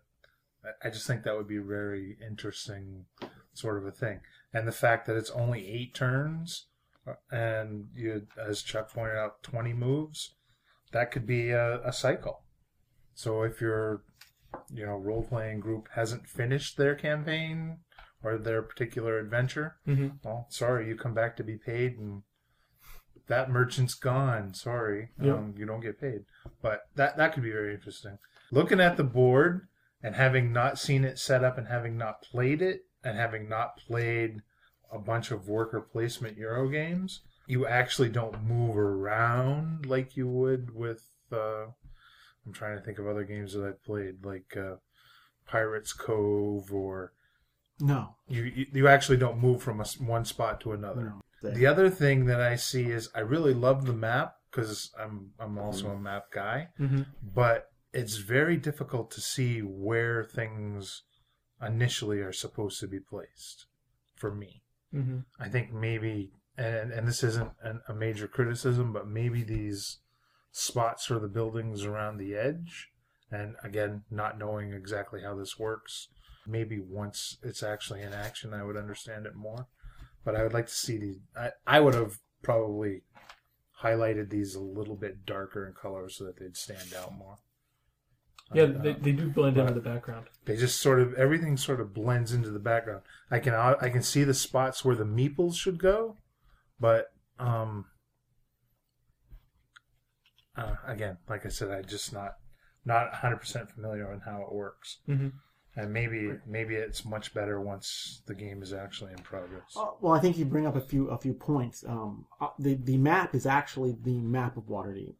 I- 0.64 0.88
I 0.88 0.90
just 0.90 1.06
think 1.06 1.22
that 1.22 1.36
would 1.36 1.46
be 1.48 1.56
a 1.56 1.62
very 1.62 2.18
interesting 2.20 3.06
sort 3.54 3.78
of 3.78 3.86
a 3.86 3.92
thing. 3.92 4.20
And 4.52 4.66
the 4.68 4.72
fact 4.72 5.06
that 5.06 5.16
it's 5.16 5.30
only 5.30 5.66
eight 5.68 5.94
turns, 5.94 6.66
uh, 7.06 7.14
and 7.30 7.88
you, 7.94 8.26
as 8.36 8.62
Chuck 8.62 8.90
pointed 8.92 9.16
out, 9.16 9.42
twenty 9.42 9.72
moves, 9.72 10.34
that 10.92 11.10
could 11.10 11.26
be 11.26 11.50
a, 11.50 11.80
a 11.86 11.92
cycle. 11.92 12.42
So 13.14 13.42
if 13.42 13.60
your, 13.60 14.02
you 14.72 14.86
know, 14.86 14.96
role 14.96 15.22
playing 15.24 15.60
group 15.60 15.88
hasn't 15.94 16.26
finished 16.26 16.76
their 16.76 16.94
campaign 16.94 17.78
or 18.22 18.38
their 18.38 18.62
particular 18.62 19.18
adventure, 19.18 19.76
hmm 19.84 20.08
well, 20.24 20.46
sorry, 20.50 20.88
you 20.88 20.96
come 20.96 21.14
back 21.14 21.36
to 21.36 21.44
be 21.44 21.56
paid, 21.56 21.98
and 21.98 22.22
that 23.26 23.50
merchant's 23.50 23.94
gone. 23.94 24.54
Sorry, 24.54 25.10
Yep. 25.22 25.36
um, 25.36 25.54
you 25.56 25.66
don't 25.66 25.80
get 25.80 26.00
paid. 26.00 26.24
But 26.62 26.82
that 26.96 27.16
that 27.16 27.32
could 27.34 27.42
be 27.42 27.52
very 27.52 27.74
interesting. 27.74 28.18
Looking 28.50 28.80
at 28.80 28.96
the 28.96 29.04
board 29.04 29.68
and 30.02 30.14
having 30.14 30.52
not 30.52 30.78
seen 30.78 31.04
it 31.04 31.18
set 31.18 31.44
up, 31.44 31.58
and 31.58 31.66
having 31.68 31.96
not 31.98 32.22
played 32.22 32.62
it, 32.62 32.82
and 33.04 33.16
having 33.16 33.48
not 33.48 33.76
played 33.76 34.40
a 34.92 34.98
bunch 34.98 35.30
of 35.30 35.48
worker 35.48 35.80
placement 35.80 36.36
Euro 36.38 36.68
games, 36.68 37.20
you 37.48 37.66
actually 37.66 38.10
don't 38.10 38.44
move 38.44 38.76
around 38.76 39.86
like 39.86 40.16
you 40.16 40.28
would 40.28 40.74
with. 40.74 41.02
Uh, 41.32 41.66
I'm 42.46 42.52
trying 42.52 42.78
to 42.78 42.84
think 42.84 42.98
of 42.98 43.06
other 43.06 43.24
games 43.24 43.52
that 43.54 43.64
I've 43.64 43.82
played, 43.84 44.24
like 44.24 44.56
uh, 44.56 44.76
Pirates 45.46 45.92
Cove, 45.92 46.72
or 46.72 47.12
No, 47.80 48.16
you, 48.28 48.44
you 48.44 48.66
you 48.72 48.88
actually 48.88 49.16
don't 49.18 49.38
move 49.38 49.62
from 49.62 49.80
a 49.80 49.84
one 49.98 50.24
spot 50.24 50.60
to 50.62 50.72
another. 50.72 51.14
no. 51.42 51.50
The 51.50 51.66
other 51.66 51.88
thing 51.90 52.26
that 52.26 52.40
I 52.40 52.56
see 52.56 52.90
is 52.90 53.08
I 53.14 53.20
really 53.20 53.54
love 53.54 53.86
the 53.86 53.92
map 53.92 54.34
because 54.50 54.90
I'm 54.98 55.30
I'm 55.38 55.58
also 55.58 55.88
a 55.90 55.98
map 55.98 56.30
guy, 56.32 56.68
hmm 56.76 57.02
but 57.22 57.66
it's 57.92 58.16
very 58.16 58.56
difficult 58.56 59.10
to 59.12 59.20
see 59.20 59.60
where 59.60 60.22
things 60.24 61.02
initially 61.66 62.18
are 62.20 62.32
supposed 62.32 62.78
to 62.80 62.86
be 62.86 63.00
placed 63.00 63.66
for 64.16 64.34
me. 64.34 64.62
hmm 64.92 65.20
I 65.38 65.48
think 65.48 65.72
maybe 65.72 66.32
and 66.58 66.92
and 66.92 67.06
this 67.08 67.22
isn't 67.22 67.52
an, 67.62 67.80
a 67.88 67.94
major 67.94 68.28
criticism, 68.28 68.92
but 68.92 69.08
maybe 69.08 69.42
these 69.42 69.98
spots 70.50 71.06
for 71.06 71.18
the 71.18 71.28
buildings 71.28 71.84
around 71.84 72.18
the 72.18 72.34
edge 72.34 72.88
and 73.30 73.54
again 73.62 74.02
not 74.10 74.38
knowing 74.38 74.72
exactly 74.72 75.22
how 75.22 75.34
this 75.34 75.58
works 75.58 76.08
maybe 76.46 76.80
once 76.80 77.36
it's 77.42 77.62
actually 77.62 78.00
in 78.02 78.12
action 78.12 78.54
i 78.54 78.64
would 78.64 78.76
understand 78.76 79.26
it 79.26 79.36
more 79.36 79.66
but 80.24 80.34
i 80.34 80.42
would 80.42 80.54
like 80.54 80.66
to 80.66 80.74
see 80.74 80.96
these 80.96 81.16
i, 81.36 81.50
I 81.66 81.80
would 81.80 81.94
have 81.94 82.18
probably 82.42 83.02
highlighted 83.82 84.30
these 84.30 84.54
a 84.54 84.60
little 84.60 84.96
bit 84.96 85.24
darker 85.26 85.66
in 85.66 85.74
color 85.74 86.08
so 86.08 86.24
that 86.24 86.38
they'd 86.38 86.56
stand 86.56 86.94
out 86.94 87.16
more 87.16 87.38
Yeah, 88.52 88.64
they, 88.64 88.90
um, 88.92 88.96
they 89.02 89.12
do 89.12 89.28
blend 89.28 89.58
into 89.58 89.74
the 89.74 89.80
background. 89.80 90.26
they 90.46 90.56
just 90.56 90.80
sort 90.80 91.00
of 91.00 91.14
everything 91.14 91.56
sort 91.56 91.80
of 91.80 91.92
blends 91.94 92.32
into 92.32 92.50
the 92.50 92.58
background. 92.58 93.02
I 93.30 93.38
can 93.38 93.54
I 93.54 93.90
can 93.90 94.02
see 94.02 94.24
the 94.24 94.34
spots 94.34 94.84
where 94.84 94.96
the 94.96 95.04
meeples 95.04 95.56
should 95.56 95.78
go, 95.78 96.16
but 96.80 97.06
um, 97.38 97.86
uh, 100.56 100.74
again, 100.86 101.18
like 101.28 101.46
I 101.46 101.48
said, 101.50 101.70
I 101.70 101.82
just 101.82 102.12
not 102.12 102.34
not 102.84 103.10
100 103.12 103.36
percent 103.36 103.70
familiar 103.70 104.10
on 104.12 104.20
how 104.20 104.42
it 104.42 104.52
works, 104.52 104.98
hmm 105.06 105.28
and 105.76 105.92
maybe 105.92 106.32
maybe 106.46 106.74
it's 106.74 107.04
much 107.04 107.32
better 107.34 107.60
once 107.60 108.22
the 108.26 108.34
game 108.34 108.62
is 108.62 108.72
actually 108.72 109.12
in 109.12 109.18
progress. 109.18 109.76
Uh, 109.76 109.86
well, 110.00 110.12
I 110.12 110.18
think 110.18 110.36
you 110.36 110.44
bring 110.44 110.66
up 110.66 110.74
a 110.74 110.80
few 110.80 111.08
a 111.08 111.18
few 111.18 111.34
points. 111.34 111.84
Um, 111.86 112.26
uh, 112.40 112.48
the 112.58 112.74
the 112.74 112.96
map 112.96 113.34
is 113.34 113.46
actually 113.46 113.96
the 114.02 114.18
map 114.20 114.56
of 114.56 114.64
Waterdeep, 114.64 115.14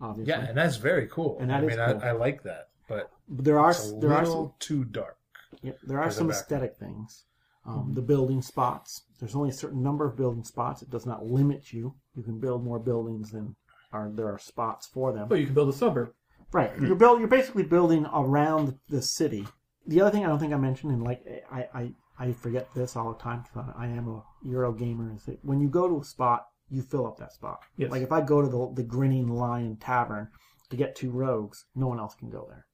obviously. 0.00 0.30
yeah, 0.32 0.46
and 0.48 0.56
that's 0.56 0.76
very 0.76 1.08
cool. 1.08 1.38
And 1.40 1.50
that 1.50 1.62
I 1.64 1.66
is 1.66 1.76
mean, 1.76 1.86
cool. 1.86 2.00
I, 2.04 2.08
I 2.08 2.12
like 2.12 2.44
that, 2.44 2.68
but 2.88 3.10
But 3.28 3.44
there 3.44 3.58
are 3.58 3.70
it's 3.70 3.90
a 3.90 3.96
there 3.96 4.12
are 4.12 4.24
some 4.26 4.52
too 4.60 4.84
dark. 4.84 5.16
yeah, 5.62 5.72
there 5.82 5.98
are 5.98 6.04
for 6.04 6.10
the 6.10 6.14
some 6.14 6.30
aesthetic 6.30 6.76
things. 6.76 7.24
Um, 7.66 7.94
The 7.94 8.02
building 8.02 8.42
spots. 8.42 9.02
There's 9.18 9.34
only 9.34 9.48
a 9.50 9.52
certain 9.52 9.82
number 9.82 10.06
of 10.06 10.16
building 10.16 10.44
spots. 10.44 10.82
It 10.82 10.90
does 10.90 11.06
not 11.06 11.24
limit 11.24 11.72
you. 11.72 11.94
You 12.14 12.22
can 12.22 12.38
build 12.38 12.62
more 12.64 12.78
buildings 12.78 13.30
than 13.30 13.56
are 13.92 14.10
there 14.12 14.28
are 14.28 14.38
spots 14.38 14.86
for 14.86 15.12
them. 15.12 15.28
But 15.28 15.38
you 15.40 15.46
can 15.46 15.54
build 15.54 15.68
a 15.68 15.72
suburb. 15.72 16.12
Right. 16.52 16.70
You're 16.78 16.94
build, 16.94 17.20
You're 17.20 17.28
basically 17.28 17.62
building 17.62 18.06
around 18.12 18.78
the 18.88 19.02
city. 19.02 19.46
The 19.86 20.00
other 20.00 20.10
thing 20.10 20.24
I 20.24 20.28
don't 20.28 20.38
think 20.38 20.52
I 20.52 20.58
mentioned, 20.58 20.92
and 20.92 21.02
like 21.02 21.24
I 21.50 21.68
I, 21.74 21.92
I 22.18 22.32
forget 22.32 22.68
this 22.74 22.96
all 22.96 23.12
the 23.12 23.18
time 23.18 23.42
because 23.42 23.70
I 23.76 23.86
am 23.86 24.08
a 24.08 24.22
Euro 24.42 24.72
gamer, 24.72 25.12
is 25.14 25.24
that 25.24 25.44
when 25.44 25.60
you 25.60 25.68
go 25.68 25.88
to 25.88 26.00
a 26.00 26.04
spot, 26.04 26.46
you 26.70 26.82
fill 26.82 27.06
up 27.06 27.18
that 27.18 27.32
spot. 27.32 27.60
Yes. 27.76 27.90
Like 27.90 28.02
if 28.02 28.12
I 28.12 28.20
go 28.20 28.42
to 28.42 28.48
the 28.48 28.72
the 28.74 28.82
Grinning 28.82 29.28
Lion 29.28 29.76
Tavern 29.76 30.28
to 30.70 30.76
get 30.76 30.96
two 30.96 31.10
rogues, 31.10 31.64
no 31.74 31.86
one 31.86 31.98
else 31.98 32.14
can 32.14 32.30
go 32.30 32.46
there. 32.48 32.66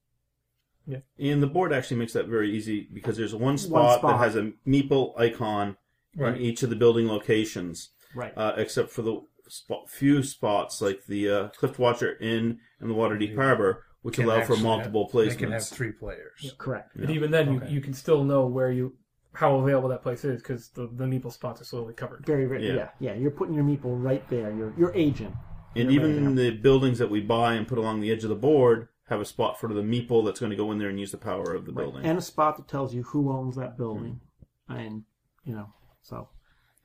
And 1.19 1.43
the 1.43 1.47
board 1.47 1.73
actually 1.73 1.99
makes 1.99 2.13
that 2.15 2.27
very 2.27 2.51
easy 2.55 2.89
because 2.93 3.17
there's 3.17 3.35
one 3.35 3.59
spot, 3.59 3.99
spot. 4.01 4.19
that 4.19 4.25
has 4.25 4.37
a 4.37 4.53
meeple 4.67 5.19
icon 5.19 5.77
Right. 6.17 6.35
in 6.37 6.41
each 6.43 6.63
of 6.65 6.71
the 6.71 6.77
building 6.77 7.07
locations, 7.07 7.91
Right. 8.17 8.33
uh, 8.37 8.55
except 8.57 8.91
for 8.91 9.03
the 9.03 9.21
spot, 9.49 9.89
few 9.89 10.23
spots 10.25 10.81
like 10.83 11.07
the 11.07 11.29
uh, 11.29 11.49
Cliff 11.51 11.79
Watcher 11.79 12.17
Inn 12.21 12.59
and 12.81 12.91
the 12.91 12.95
Waterdeep 12.95 13.37
Harbor, 13.37 13.85
which 14.03 14.17
Can 14.17 14.25
allow 14.25 14.43
for 14.43 14.57
multiple 14.57 15.05
have- 15.13 15.13
They 15.31 15.37
can 15.37 15.53
have 15.53 15.63
placements. 15.63 15.73
three 15.75 15.93
players. 15.93 16.55
Correct. 16.59 16.91
But 16.97 17.11
even 17.11 17.31
then, 17.31 17.49
Okay. 17.57 17.69
you, 17.69 17.75
you 17.77 17.81
can 17.81 17.93
still 17.95 18.25
know 18.25 18.47
where 18.47 18.73
you 18.73 18.95
how 19.35 19.55
available 19.61 19.89
that 19.91 20.03
place 20.03 20.25
is 20.25 20.43
because 20.43 20.71
the, 20.71 20.89
the 20.93 21.05
meeple 21.05 21.31
spots 21.33 21.61
are 21.61 21.65
slowly 21.65 21.95
covered. 21.95 22.27
Very, 22.27 22.47
very 22.47 22.67
Yeah. 22.67 22.75
yeah. 22.75 22.89
yeah. 22.99 23.15
You're 23.15 23.31
putting 23.31 23.55
your 23.55 23.63
meeple 23.63 24.03
right 24.03 24.29
there. 24.29 24.51
Your 24.53 24.75
your 24.77 24.93
agent. 24.97 25.33
And 25.77 25.93
You're 25.93 26.05
even 26.05 26.27
right 26.27 26.35
the 26.35 26.51
buildings 26.51 26.99
that 26.99 27.09
we 27.11 27.21
buy 27.21 27.55
and 27.55 27.69
put 27.69 27.79
along 27.79 28.01
the 28.01 28.11
edge 28.11 28.25
of 28.25 28.31
the 28.31 28.35
board 28.35 28.89
have 29.11 29.21
a 29.21 29.25
spot 29.25 29.61
for 29.61 29.69
the 29.75 29.83
meeple 29.83 30.25
that's 30.25 30.41
going 30.41 30.51
to 30.51 30.57
go 30.57 30.71
in 30.73 30.79
there 30.79 30.89
and 30.89 30.99
use 30.99 31.11
the 31.11 31.19
power 31.19 31.53
of 31.53 31.67
the 31.67 31.73
Right. 31.73 31.85
building. 31.85 32.05
And 32.07 32.17
a 32.17 32.23
spot 32.23 32.57
that 32.57 32.69
tells 32.69 32.95
you 32.95 33.03
who 33.03 33.31
owns 33.31 33.57
that 33.57 33.77
building, 33.77 34.21
and 34.69 35.03
you 35.45 35.55
know, 35.55 35.67
so 36.01 36.29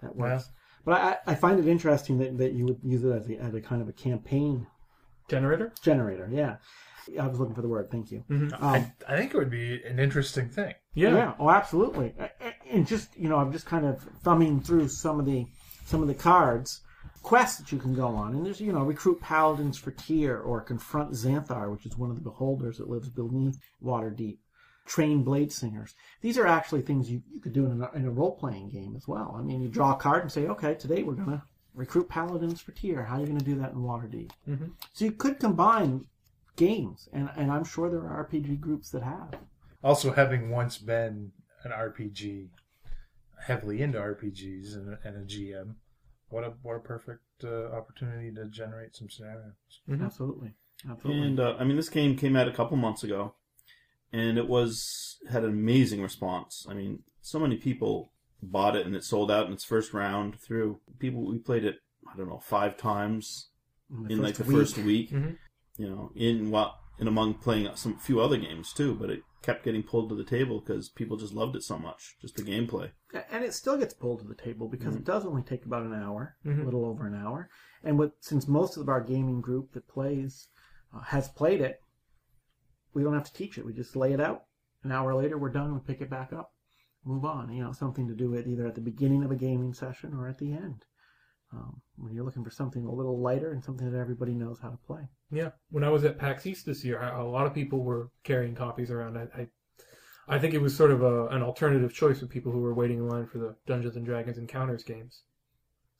that 0.01 0.15
works. 0.15 0.49
But 0.83 1.01
I, 1.01 1.31
I 1.31 1.35
find 1.35 1.59
it 1.59 1.67
interesting 1.67 2.17
that, 2.19 2.37
that 2.37 2.53
you 2.53 2.65
would 2.65 2.79
use 2.83 3.03
it 3.03 3.11
as 3.11 3.29
a, 3.29 3.37
as 3.37 3.53
a 3.55 3.61
kind 3.61 3.81
of 3.81 3.87
a 3.89 3.93
campaign 3.93 4.67
Generator. 5.27 5.71
generator. 5.81 6.29
Yeah, 6.31 6.57
I 7.19 7.25
was 7.27 7.39
looking 7.39 7.55
for 7.55 7.63
the 7.63 7.67
word. 7.67 7.89
Thank 7.89 8.11
you. 8.11 8.23
Mhm. 8.29 8.53
Um, 8.53 8.59
I, 8.61 8.91
I 9.07 9.17
think 9.17 9.33
it 9.33 9.37
would 9.37 9.49
be 9.49 9.81
an 9.83 9.99
interesting 9.99 10.49
thing. 10.49 10.73
Yeah. 10.93 11.13
Yeah. 11.13 11.33
Oh, 11.39 11.49
absolutely. 11.49 12.13
A- 12.19 12.29
a- 12.41 12.53
And 12.71 12.85
just 12.87 13.15
you 13.17 13.29
know, 13.29 13.37
I'm 13.37 13.51
just 13.51 13.65
kind 13.65 13.85
of 13.85 14.01
thumbing 14.23 14.61
through 14.61 14.87
some 14.89 15.19
of 15.19 15.25
the 15.25 15.45
some 15.85 16.01
of 16.03 16.07
the 16.07 16.13
cards, 16.15 16.81
quests 17.25 17.57
that 17.59 17.71
you 17.71 17.79
can 17.79 17.95
go 17.95 18.07
on, 18.07 18.35
and 18.35 18.45
there's 18.45 18.61
you 18.61 18.71
know, 18.71 18.83
recruit 18.83 19.19
paladins 19.19 19.77
for 19.79 19.89
Tyr 19.91 20.39
or 20.39 20.61
confront 20.61 21.11
Xanathar, 21.11 21.71
which 21.71 21.85
is 21.87 21.97
one 21.97 22.11
of 22.11 22.15
the 22.15 22.21
beholders 22.21 22.77
that 22.77 22.87
lives 22.89 23.09
beneath 23.09 23.57
Waterdeep. 23.83 24.37
Train 24.85 25.23
blade 25.23 25.51
singers. 25.51 25.95
These 26.21 26.37
are 26.37 26.45
actually 26.45 26.83
things 26.83 27.09
you, 27.09 27.23
you 27.33 27.39
could 27.41 27.53
do 27.53 27.65
in 27.65 27.81
a, 27.81 27.91
in 27.93 28.05
a 28.05 28.11
role 28.11 28.35
playing 28.35 28.69
game 28.69 28.93
as 28.95 29.07
well. 29.07 29.35
I 29.35 29.41
mean, 29.41 29.59
you 29.63 29.67
draw 29.67 29.93
a 29.93 29.97
card 29.97 30.21
and 30.21 30.31
say, 30.31 30.45
okay, 30.45 30.75
today 30.75 31.01
we're 31.01 31.13
gonna 31.15 31.43
recruit 31.73 32.07
paladins 32.07 32.61
for 32.61 32.71
Tyr. 32.73 33.01
How 33.01 33.15
are 33.15 33.21
you 33.21 33.25
gonna 33.25 33.39
do 33.39 33.55
that 33.55 33.71
in 33.71 33.79
Waterdeep? 33.79 34.29
Mhm. 34.47 34.73
So 34.93 35.05
you 35.05 35.11
could 35.13 35.39
combine 35.39 36.05
games, 36.55 37.09
and 37.11 37.31
and 37.35 37.51
I'm 37.51 37.63
sure 37.63 37.89
there 37.89 38.01
are 38.07 38.23
RPG 38.29 38.59
groups 38.61 38.91
that 38.91 39.01
have. 39.01 39.33
Also, 39.83 40.11
having 40.11 40.51
once 40.51 40.77
been 40.77 41.31
an 41.63 41.71
RPG, 41.71 42.49
heavily 43.47 43.81
into 43.81 43.97
RPGs 43.99 44.75
and, 44.75 44.93
a- 44.93 44.99
and 45.03 45.17
a 45.17 45.25
GM, 45.25 45.75
what 46.35 46.43
a 46.43 46.53
what 46.63 46.75
a 46.75 46.79
perfect 46.79 47.23
uh, 47.45 47.67
opportunity 47.71 48.29
to 48.35 48.45
generate 48.47 48.93
some 48.93 49.09
scenarios. 49.09 49.53
Mhm. 49.89 50.03
Absolutely, 50.03 50.51
absolutely. 50.89 51.25
And 51.27 51.39
uh, 51.39 51.55
I 51.57 51.63
mean, 51.63 51.77
this 51.77 51.87
game 51.87 52.17
came 52.17 52.35
out 52.35 52.49
a 52.49 52.51
couple 52.51 52.75
months 52.75 53.05
ago, 53.05 53.35
and 54.11 54.37
it 54.37 54.49
was 54.49 55.17
had 55.29 55.45
an 55.45 55.51
amazing 55.51 56.01
response. 56.01 56.67
I 56.69 56.73
mean, 56.73 57.03
so 57.21 57.39
many 57.39 57.55
people 57.55 58.11
bought 58.43 58.75
it, 58.75 58.85
and 58.85 58.97
it 58.97 59.05
sold 59.05 59.31
out 59.31 59.47
in 59.47 59.53
its 59.53 59.63
first 59.63 59.93
round. 59.93 60.37
Through 60.41 60.81
people, 60.99 61.25
we 61.25 61.37
played 61.37 61.63
it. 61.63 61.77
I 62.13 62.17
don't 62.17 62.27
know, 62.27 62.39
five 62.39 62.75
times 62.75 63.47
the 63.89 64.13
in 64.13 64.21
like 64.21 64.35
the 64.35 64.43
week. 64.43 64.57
first 64.57 64.77
week. 64.77 65.11
Mhm. 65.11 65.37
You 65.77 65.89
know, 65.89 66.11
in 66.15 66.51
what 66.51 66.75
and 66.99 67.07
among 67.07 67.35
playing 67.35 67.69
some 67.75 67.97
few 67.97 68.19
other 68.19 68.37
games 68.37 68.73
too, 68.73 68.93
but 68.93 69.09
it 69.09 69.23
kept 69.45 69.63
getting 69.63 69.83
pulled 69.83 70.09
to 70.09 70.15
the 70.15 70.23
table 70.23 70.59
because 70.59 70.89
people 70.89 71.17
just 71.17 71.33
loved 71.33 71.55
it 71.55 71.61
so 71.63 71.77
much, 71.77 72.15
just 72.19 72.35
the 72.35 72.41
gameplay. 72.43 72.89
and 73.31 73.43
it 73.43 73.53
still 73.53 73.77
gets 73.77 73.93
pulled 73.93 74.19
to 74.19 74.27
the 74.27 74.33
table 74.35 74.67
because 74.67 74.95
it 74.95 75.03
does 75.05 75.25
only 75.25 75.43
take 75.43 75.65
about 75.65 75.83
an 75.83 75.93
hour, 75.93 76.35
Mhm. 76.45 76.61
a 76.61 76.65
little 76.65 76.83
over 76.85 77.05
an 77.07 77.13
hour. 77.15 77.49
And 77.83 77.97
with 77.99 78.13
since 78.19 78.47
most 78.47 78.75
of 78.77 78.89
our 78.89 79.01
gaming 79.01 79.41
group 79.41 79.71
that 79.73 79.87
plays 79.87 80.47
uh, 80.93 81.01
has 81.01 81.29
played 81.29 81.61
it, 81.61 81.81
we 82.93 83.03
don't 83.03 83.13
have 83.13 83.25
to 83.25 83.33
teach 83.33 83.57
it. 83.57 83.65
We 83.65 83.73
just 83.73 83.95
lay 83.95 84.13
it 84.13 84.19
out. 84.19 84.45
An 84.83 84.91
hour 84.91 85.13
later, 85.15 85.37
we're 85.37 85.49
done. 85.49 85.73
We 85.73 85.79
pick 85.81 86.01
it 86.01 86.09
back 86.09 86.31
up, 86.33 86.53
move 87.03 87.25
on. 87.25 87.51
You 87.53 87.63
know, 87.63 87.71
something 87.71 88.07
to 88.07 88.15
do 88.15 88.29
with 88.31 88.47
either 88.47 88.65
at 88.67 88.75
the 88.75 88.81
beginning 88.81 89.23
of 89.23 89.31
a 89.31 89.35
gaming 89.35 89.73
session 89.73 90.13
or 90.13 90.27
at 90.27 90.37
the 90.39 90.51
end. 90.53 90.85
Um, 91.53 91.81
when 91.97 92.13
you're 92.13 92.25
looking 92.25 92.43
for 92.43 92.49
something 92.49 92.85
a 92.85 92.91
little 92.91 93.19
lighter 93.21 93.51
and 93.53 93.63
something 93.63 93.89
that 93.89 93.97
everybody 93.97 94.33
knows 94.33 94.59
how 94.61 94.69
to 94.69 94.77
play. 94.85 95.07
Yeah, 95.31 95.51
when 95.71 95.83
I 95.85 95.89
was 95.89 96.03
at 96.03 96.17
PAX 96.17 96.45
East 96.45 96.65
this 96.65 96.83
year, 96.83 96.99
I- 97.01 97.17
a 97.19 97.23
lot 97.23 97.45
of 97.45 97.53
people 97.53 97.83
were 97.83 98.09
carrying 98.23 98.55
copies 98.55 98.91
around. 98.91 99.17
I, 99.17 99.27
I, 99.41 99.47
I 100.27 100.39
think 100.39 100.53
it 100.53 100.61
was 100.61 100.75
sort 100.75 100.91
of 100.91 101.01
a, 101.03 101.27
an 101.27 101.41
alternative 101.43 101.93
choice 101.93 102.19
for 102.19 102.25
people 102.25 102.51
who 102.51 102.59
were 102.59 102.73
waiting 102.73 102.97
in 102.97 103.07
line 103.07 103.27
for 103.27 103.37
the 103.37 103.55
Dungeons 103.67 103.95
and 103.95 104.05
Dragons 104.05 104.37
Encounters 104.37 104.83
games. 104.83 105.21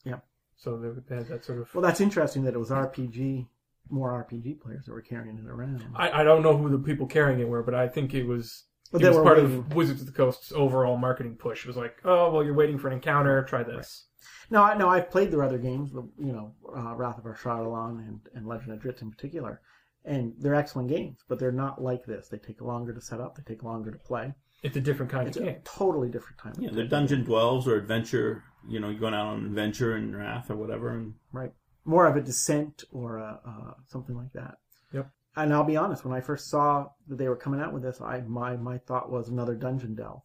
Yeah. 0.04 0.18
So 0.56 0.76
they 1.08 1.14
had 1.14 1.28
that 1.28 1.44
sort 1.44 1.60
of. 1.60 1.74
Well, 1.74 1.82
that's 1.82 2.00
interesting 2.00 2.42
that 2.44 2.54
it 2.54 2.58
was 2.58 2.70
RPG, 2.70 3.46
more 3.88 4.26
RPG 4.28 4.60
players 4.60 4.84
that 4.86 4.92
were 4.92 5.00
carrying 5.00 5.38
it 5.38 5.46
around. 5.48 5.84
I, 5.94 6.20
I 6.20 6.24
don't 6.24 6.42
know 6.42 6.56
who 6.56 6.68
the 6.70 6.78
people 6.78 7.06
carrying 7.06 7.40
it 7.40 7.48
were, 7.48 7.62
but 7.62 7.74
I 7.74 7.88
think 7.88 8.12
it 8.14 8.24
was. 8.24 8.64
But 8.92 9.02
it 9.02 9.08
was 9.08 9.16
part 9.18 9.38
waiting. 9.38 9.58
of 9.58 9.74
Wizards 9.74 10.00
of 10.00 10.06
the 10.06 10.12
Coast's 10.12 10.52
overall 10.52 10.96
marketing 10.96 11.36
push. 11.36 11.64
It 11.64 11.68
was 11.68 11.76
like, 11.76 11.96
oh 12.04 12.30
well, 12.32 12.44
you're 12.44 12.54
waiting 12.54 12.78
for 12.78 12.88
an 12.88 12.94
encounter. 12.94 13.42
Try 13.44 13.62
this. 13.62 14.06
No, 14.50 14.62
I 14.62 14.76
no, 14.76 14.88
I've 14.88 15.10
played 15.10 15.30
their 15.30 15.42
other 15.42 15.58
games, 15.58 15.92
the- 15.92 16.08
you 16.18 16.32
know, 16.32 16.54
uh, 16.76 16.94
Wrath 16.94 17.18
of 17.18 17.24
Ashardalon 17.24 17.98
and, 18.06 18.20
and 18.34 18.46
Legend 18.46 18.72
of 18.72 18.80
Drizzt 18.80 19.02
in 19.02 19.10
particular, 19.10 19.60
and 20.04 20.34
they're 20.38 20.54
excellent 20.54 20.88
games, 20.88 21.18
but 21.28 21.38
they're 21.38 21.52
not 21.52 21.82
like 21.82 22.04
this. 22.06 22.28
They 22.28 22.38
take 22.38 22.60
longer 22.60 22.92
to 22.92 23.00
set 23.00 23.20
up, 23.20 23.36
they 23.36 23.42
take 23.42 23.62
longer 23.62 23.90
to 23.90 23.98
play. 23.98 24.34
It's 24.62 24.76
a 24.76 24.80
different 24.80 25.12
kind 25.12 25.28
It's 25.28 25.36
of 25.36 25.42
a 25.42 25.46
game. 25.46 25.60
totally 25.64 26.08
different 26.08 26.38
time. 26.38 26.54
Yeah, 26.58 26.70
they're 26.72 26.86
dungeon 26.86 27.24
dwells 27.24 27.68
or 27.68 27.76
adventure. 27.76 28.42
You 28.68 28.80
know, 28.80 28.88
you're 28.88 28.98
going 29.00 29.14
out 29.14 29.26
on 29.26 29.38
an 29.40 29.46
adventure 29.46 29.96
in 29.96 30.14
Wrath 30.16 30.50
or 30.50 30.56
whatever, 30.56 30.90
and 30.90 31.14
Right. 31.32 31.52
More 31.84 32.06
of 32.06 32.16
a 32.16 32.20
descent 32.20 32.82
or 32.90 33.18
a, 33.18 33.40
uh, 33.46 33.74
something 33.86 34.16
like 34.16 34.32
that. 34.32 34.56
Yep. 34.92 35.08
And 35.36 35.52
I'll 35.52 35.62
be 35.62 35.76
honest, 35.76 36.04
when 36.04 36.14
I 36.16 36.20
first 36.20 36.48
saw 36.48 36.88
that 37.06 37.16
they 37.18 37.28
were 37.28 37.36
coming 37.36 37.60
out 37.60 37.72
with 37.72 37.82
this, 37.82 38.00
I 38.00 38.22
my 38.22 38.56
my 38.56 38.78
thought 38.78 39.10
was 39.10 39.28
another 39.28 39.54
dungeon 39.54 39.94
delve. 39.94 40.22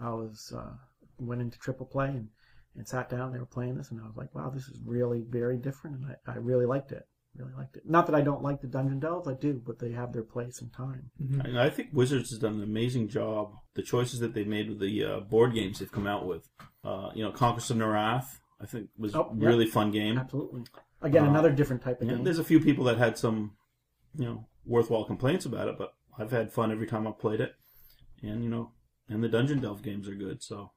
I 0.00 0.10
was 0.10 0.52
uh, 0.54 0.74
went 1.18 1.40
into 1.40 1.58
triple 1.58 1.86
play 1.86 2.08
and, 2.08 2.28
and 2.78 2.88
sat 2.88 3.10
down. 3.10 3.32
They 3.32 3.38
were 3.38 3.46
playing 3.46 3.76
this, 3.76 3.90
and 3.90 4.00
I 4.00 4.06
was 4.06 4.16
like, 4.16 4.34
wow, 4.34 4.50
this 4.50 4.68
is 4.68 4.78
really 4.84 5.24
very 5.28 5.58
different, 5.58 5.96
and 5.96 6.16
I, 6.26 6.32
I 6.32 6.36
really 6.36 6.64
liked 6.66 6.92
it. 6.92 7.02
Really 7.36 7.52
liked 7.56 7.76
it. 7.76 7.82
Not 7.88 8.06
that 8.06 8.14
I 8.14 8.20
don't 8.22 8.42
like 8.42 8.60
the 8.62 8.66
dungeon 8.66 8.98
delves, 9.00 9.28
I 9.28 9.34
do, 9.34 9.60
but 9.64 9.78
they 9.78 9.92
have 9.92 10.12
their 10.12 10.22
place 10.22 10.60
and 10.60 10.72
time. 10.72 11.10
Mhm. 11.22 11.56
I, 11.56 11.66
I 11.66 11.70
think 11.70 11.90
Wizards 11.92 12.30
has 12.30 12.38
done 12.38 12.54
an 12.54 12.62
amazing 12.62 13.08
job. 13.08 13.52
The 13.74 13.82
choices 13.82 14.18
that 14.20 14.32
they 14.34 14.44
made 14.44 14.68
with 14.70 14.80
the 14.80 15.04
uh, 15.04 15.20
board 15.20 15.54
games 15.54 15.78
they've 15.78 15.92
come 15.92 16.06
out 16.06 16.26
with, 16.26 16.48
uh, 16.84 17.10
you 17.14 17.22
know, 17.22 17.30
Conquest 17.30 17.70
of 17.70 17.76
Nerath, 17.76 18.38
I 18.60 18.66
think 18.66 18.88
was 18.96 19.14
Oh, 19.14 19.30
a 19.30 19.36
yeah. 19.38 19.46
really 19.46 19.66
fun 19.66 19.90
game. 19.92 20.18
Absolutely. 20.18 20.64
Again, 21.02 21.26
Uh, 21.26 21.30
another 21.30 21.52
different 21.52 21.82
type 21.82 22.00
of 22.00 22.08
Yeah, 22.08 22.14
game. 22.14 22.24
there's 22.24 22.38
a 22.40 22.44
few 22.44 22.60
people 22.60 22.84
that 22.84 22.96
had 22.98 23.16
some, 23.18 23.52
you 24.16 24.24
know, 24.24 24.48
worthwhile 24.64 25.04
complaints 25.04 25.44
about 25.46 25.68
it, 25.68 25.76
but 25.78 25.92
I've 26.18 26.32
had 26.32 26.50
fun 26.52 26.72
every 26.72 26.86
time 26.86 27.06
I've 27.06 27.18
played 27.20 27.40
it, 27.40 27.54
and 28.22 28.42
you 28.42 28.48
know, 28.50 28.72
and 29.08 29.22
the 29.22 29.28
dungeon 29.28 29.60
delve 29.60 29.82
games 29.82 30.08
are 30.08 30.14
good. 30.14 30.42
So 30.42 30.72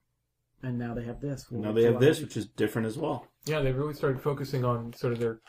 And 0.63 0.77
now 0.77 0.93
they 0.93 1.03
have 1.03 1.19
this. 1.21 1.47
now 1.51 1.71
they 1.71 1.83
have 1.83 1.99
this, 1.99 2.21
which 2.21 2.37
is 2.37 2.45
different 2.45 2.87
as 2.87 2.97
well. 2.97 3.27
Yeah, 3.45 3.61
they 3.61 3.71
really 3.71 3.93
started 3.95 4.21
focusing 4.21 4.63
on 4.63 4.93
sort 4.93 5.13
of 5.13 5.19
their 5.19 5.39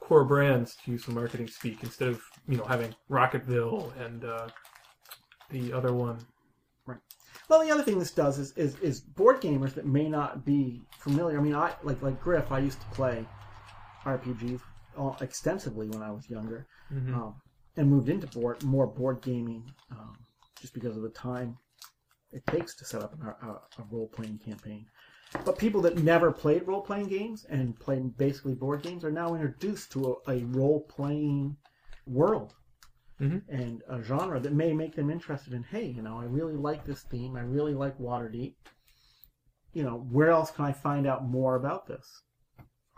core 0.00 0.24
brands 0.24 0.76
to 0.84 0.92
use 0.92 1.04
some 1.04 1.14
marketing 1.14 1.48
speak 1.48 1.82
instead 1.82 2.08
of 2.08 2.22
you 2.48 2.56
know 2.56 2.64
having 2.64 2.94
Rocketville 3.10 3.94
and 4.04 4.24
uh, 4.24 4.48
the 5.50 5.72
other 5.72 5.92
one. 5.92 6.18
Right. 6.86 6.98
Well, 7.48 7.60
the 7.64 7.70
other 7.70 7.82
thing 7.82 7.98
this 7.98 8.12
does 8.12 8.38
is, 8.38 8.52
is 8.56 8.78
is 8.80 9.00
board 9.00 9.40
gamers 9.42 9.74
that 9.74 9.86
may 9.86 10.08
not 10.08 10.44
be 10.44 10.82
familiar. 10.98 11.38
I 11.38 11.42
mean, 11.42 11.54
I 11.54 11.74
like 11.82 12.00
like 12.02 12.20
Griff. 12.20 12.50
I 12.50 12.60
used 12.60 12.80
to 12.80 12.86
play 12.88 13.26
RPGs 14.04 14.60
all- 14.96 15.16
extensively 15.20 15.88
when 15.88 16.02
I 16.02 16.10
was 16.10 16.30
younger, 16.30 16.66
Mhm. 16.92 17.14
um, 17.14 17.34
and 17.76 17.90
moved 17.90 18.08
into 18.08 18.26
board 18.28 18.62
more 18.64 18.86
board 18.86 19.20
gaming 19.20 19.70
um, 19.90 20.14
just 20.60 20.72
because 20.72 20.96
of 20.96 21.02
the 21.02 21.10
time 21.10 21.58
it 22.32 22.46
takes 22.46 22.74
to 22.76 22.84
set 22.84 23.02
up 23.02 23.12
an, 23.14 23.20
a, 23.42 23.48
a 23.52 23.84
role 23.90 24.08
playing 24.08 24.38
campaign. 24.38 24.86
But 25.44 25.58
people 25.58 25.80
that 25.82 25.98
never 26.02 26.30
played 26.32 26.66
role 26.66 26.80
playing 26.82 27.08
games 27.08 27.44
and 27.48 27.78
play 27.78 27.98
basically 28.00 28.54
board 28.54 28.82
games 28.82 29.04
are 29.04 29.10
now 29.10 29.34
introduced 29.34 29.92
to 29.92 30.18
a, 30.26 30.32
a 30.32 30.44
role 30.44 30.80
playing 30.88 31.56
world 32.06 32.54
Mhm. 33.20 33.42
and 33.48 33.82
a 33.88 34.02
genre 34.02 34.38
that 34.38 34.52
may 34.52 34.72
make 34.74 34.94
them 34.94 35.10
interested 35.10 35.52
in. 35.54 35.62
Hey, 35.62 35.86
you 35.86 36.02
know, 36.02 36.18
I 36.18 36.24
really 36.24 36.54
like 36.54 36.84
this 36.84 37.02
theme. 37.04 37.34
I 37.34 37.40
really 37.40 37.72
like 37.74 37.98
Waterdeep. 37.98 38.54
You 39.72 39.82
know, 39.84 40.06
where 40.10 40.30
else 40.30 40.50
can 40.50 40.64
I 40.66 40.72
find 40.72 41.06
out 41.06 41.24
more 41.26 41.56
about 41.56 41.86
this? 41.86 42.22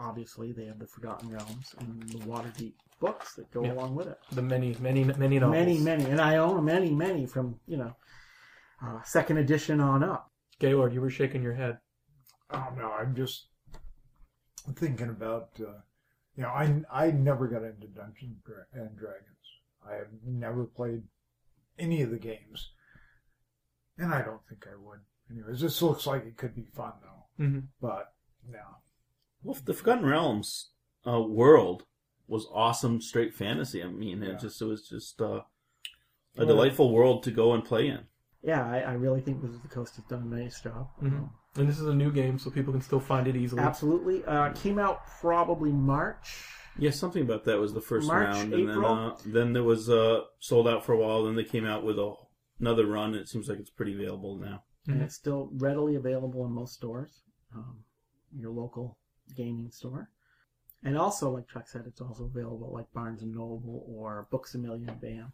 Obviously, 0.01 0.53
they 0.53 0.67
have 0.67 0.79
the 0.79 0.87
Forgotten 0.87 1.31
Realms 1.31 1.75
and 1.79 2.03
the 2.11 2.19
Waterdeep 2.19 2.75
books 3.01 3.35
that 3.35 3.51
go 3.53 3.65
Yeah. 3.65 3.73
along 3.75 3.95
with 3.95 4.09
it. 4.09 4.19
The 4.33 4.43
many, 4.43 4.77
many, 4.81 5.05
many 5.05 5.39
novels. 5.39 5.53
Many, 5.53 5.79
many, 5.79 6.05
and 6.07 6.21
I 6.21 6.37
own 6.37 6.65
many, 6.65 6.91
many 6.91 7.25
from 7.27 7.59
you 7.67 7.77
know 7.77 7.95
uh, 8.85 9.03
second 9.03 9.39
edition 9.39 9.81
on 9.81 10.03
up. 10.03 10.31
Gaylord, 10.59 10.93
you 10.93 11.01
were 11.01 11.11
shaking 11.11 11.43
your 11.43 11.55
head. 11.55 11.79
Oh 12.51 12.69
no, 12.77 12.91
I'm 12.93 13.15
just 13.15 13.49
thinking 14.75 15.09
about. 15.09 15.51
Uh, 15.61 15.81
you 16.37 16.43
know, 16.43 16.49
I 16.51 16.83
I 16.93 17.11
never 17.11 17.49
got 17.49 17.65
into 17.65 17.87
Dungeons 17.89 18.39
and 18.73 18.97
Dragons. 18.97 19.25
I 19.89 19.95
have 19.95 20.09
never 20.25 20.65
played 20.65 21.03
any 21.79 22.03
of 22.03 22.11
the 22.11 22.19
games, 22.19 22.71
and 23.99 24.13
I 24.15 24.23
don't 24.23 24.41
think 24.49 24.67
I 24.67 24.77
would. 24.77 25.01
Anyways, 25.31 25.61
this 25.61 25.83
looks 25.83 26.07
like 26.07 26.25
it 26.25 26.37
could 26.37 26.55
be 26.55 26.67
fun 26.75 26.93
though. 27.03 27.45
Mm-hmm. 27.45 27.59
But 27.81 28.13
no, 28.49 28.59
Well, 29.43 29.59
the 29.65 29.75
Forgotten 29.75 30.07
Realms 30.07 30.71
uh, 31.07 31.21
world 31.21 31.85
was 32.27 32.47
awesome, 32.53 33.01
straight 33.01 33.35
fantasy. 33.35 33.83
I 33.83 33.89
mean, 33.89 34.23
Yeah. 34.23 34.31
it 34.31 34.41
just 34.41 34.61
it 34.63 34.65
was 34.65 34.89
just 34.89 35.21
uh, 35.21 35.43
a 36.37 36.47
delightful 36.47 36.93
world 36.93 37.23
to 37.25 37.31
go 37.31 37.53
and 37.53 37.65
play 37.65 37.89
in. 37.89 38.01
Yeah, 38.43 38.65
I, 38.65 38.79
I 38.81 38.93
really 38.93 39.21
think 39.21 39.43
Wizards 39.43 39.57
of 39.57 39.63
the 39.69 39.75
Coast 39.75 39.97
has 39.97 40.05
done 40.05 40.23
a 40.33 40.37
nice 40.37 40.61
job. 40.61 40.89
Mhm. 41.03 41.29
And 41.57 41.69
this 41.69 41.81
is 41.81 41.87
a 41.89 41.95
new 41.95 42.13
game, 42.13 42.39
so 42.39 42.51
people 42.51 42.73
can 42.73 42.83
still 42.83 43.01
find 43.01 43.27
it 43.27 43.35
easily. 43.37 43.61
Absolutely. 43.63 44.25
Uh, 44.25 44.53
came 44.53 44.79
out 44.79 45.01
probably 45.21 45.73
March. 45.73 46.45
Yeah, 46.79 46.91
something 46.91 47.23
about 47.23 47.45
that 47.45 47.59
was 47.59 47.75
the 47.75 47.81
first 47.81 48.07
March, 48.07 48.29
round, 48.29 48.55
and 48.55 48.69
then 48.69 48.85
uh, 48.85 49.17
then 49.27 49.53
there 49.53 49.65
was 49.65 49.91
uh, 49.91 50.21
sold 50.39 50.69
out 50.69 50.85
for 50.85 50.93
a 50.93 50.99
while. 50.99 51.25
Then 51.25 51.35
they 51.35 51.43
came 51.43 51.65
out 51.67 51.83
with 51.85 51.99
a, 51.99 52.15
another 52.61 52.87
run. 52.87 53.11
And 53.15 53.17
it 53.17 53.29
seems 53.29 53.49
like 53.49 53.59
it's 53.59 53.71
pretty 53.71 53.95
available 53.95 54.37
now. 54.37 54.63
and 54.87 55.01
Mhm. 55.01 55.05
it's 55.05 55.17
still 55.17 55.51
readily 55.55 55.97
available 55.97 56.47
in 56.47 56.53
most 56.53 56.75
stores, 56.75 57.23
um, 57.55 57.85
your 58.35 58.51
local 58.53 58.97
gaming 59.37 59.71
store. 59.73 60.09
And 60.85 60.97
also, 60.97 61.31
like 61.31 61.49
Chuck 61.49 61.67
said, 61.69 61.85
it's 61.87 62.01
also 62.01 62.25
available 62.25 62.71
like 62.73 62.91
Barnes 62.95 63.21
and 63.23 63.35
Noble 63.35 63.85
or 63.89 64.29
Books 64.31 64.55
a 64.55 64.59
Million, 64.59 64.97
BAM, 65.03 65.33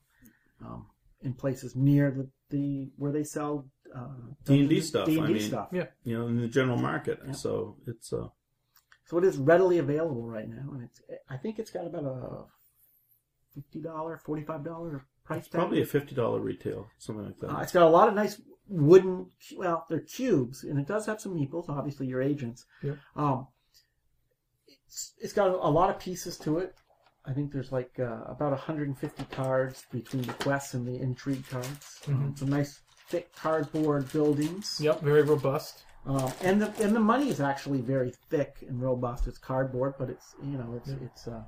um, 0.62 0.86
in 1.22 1.34
places 1.34 1.74
near 1.76 2.10
the, 2.10 2.28
the 2.50 2.90
where 2.96 3.12
they 3.12 3.24
sell 3.24 3.66
uh, 3.94 4.08
D&D 4.44 4.80
stuff, 4.80 5.06
D 5.06 5.16
and 5.16 5.24
I 5.24 5.26
D 5.28 5.32
mean. 5.34 5.42
stuff. 5.42 5.68
Yeah. 5.72 5.86
You 6.04 6.18
know, 6.18 6.26
in 6.26 6.40
the 6.40 6.48
general 6.48 6.78
market. 6.78 7.20
Yeah. 7.26 7.32
So 7.32 7.76
it's 7.86 8.12
uh, 8.12 8.28
So 9.06 9.18
it 9.18 9.24
is 9.24 9.36
readily 9.36 9.78
available 9.78 10.26
right 10.26 10.48
now, 10.48 10.72
and 10.72 10.82
it's 10.84 11.00
I 11.28 11.36
think 11.36 11.58
it's 11.58 11.70
got 11.70 11.86
about 11.86 12.04
a 12.04 12.44
fifty 13.54 13.80
dollar, 13.80 14.18
forty 14.24 14.42
five 14.42 14.64
dollar 14.64 15.06
price 15.24 15.44
tag. 15.44 15.52
probably 15.52 15.80
a 15.82 15.86
fifty 15.86 16.14
dollar 16.14 16.40
retail, 16.40 16.88
something 16.98 17.24
like 17.26 17.38
that. 17.38 17.50
Uh, 17.50 17.60
it's 17.60 17.72
got 17.72 17.82
a 17.82 17.88
lot 17.88 18.08
of 18.08 18.14
nice 18.14 18.40
wooden, 18.66 19.26
well, 19.56 19.86
they're 19.88 20.00
cubes, 20.00 20.64
and 20.64 20.78
it 20.78 20.86
does 20.86 21.06
have 21.06 21.20
some 21.20 21.34
meeples. 21.34 21.68
Obviously, 21.68 22.06
your 22.06 22.22
agents. 22.22 22.64
Yeah. 22.82 22.94
Um, 23.14 23.46
it's, 24.86 25.12
it's 25.18 25.32
got 25.32 25.48
a 25.50 25.70
lot 25.70 25.90
of 25.90 25.98
pieces 25.98 26.36
to 26.38 26.58
it. 26.58 26.74
I 27.26 27.32
think 27.32 27.52
there's 27.52 27.72
like 27.72 27.98
uh, 27.98 28.22
about 28.26 28.50
150 28.50 29.24
cards 29.30 29.86
between 29.90 30.22
the 30.22 30.32
quests 30.34 30.74
and 30.74 30.86
the 30.86 31.00
intrigue 31.00 31.44
cards. 31.48 32.00
Um, 32.08 32.14
Mhm. 32.34 32.38
some 32.38 32.48
nice 32.48 32.80
thick 33.08 33.34
cardboard 33.34 34.12
buildings. 34.12 34.78
Yep, 34.80 35.00
very 35.00 35.22
robust. 35.22 35.84
Um, 36.06 36.30
and 36.42 36.60
the 36.60 36.70
and 36.84 36.94
the 36.94 37.00
money 37.00 37.30
is 37.30 37.40
actually 37.40 37.80
very 37.80 38.12
thick 38.28 38.62
and 38.68 38.80
robust. 38.82 39.26
It's 39.26 39.38
cardboard, 39.38 39.94
but 39.98 40.10
it's 40.10 40.34
you 40.42 40.58
know 40.58 40.74
it's 40.76 40.90
Yeah. 40.90 40.96
it's 41.06 41.28
uh, 41.28 41.42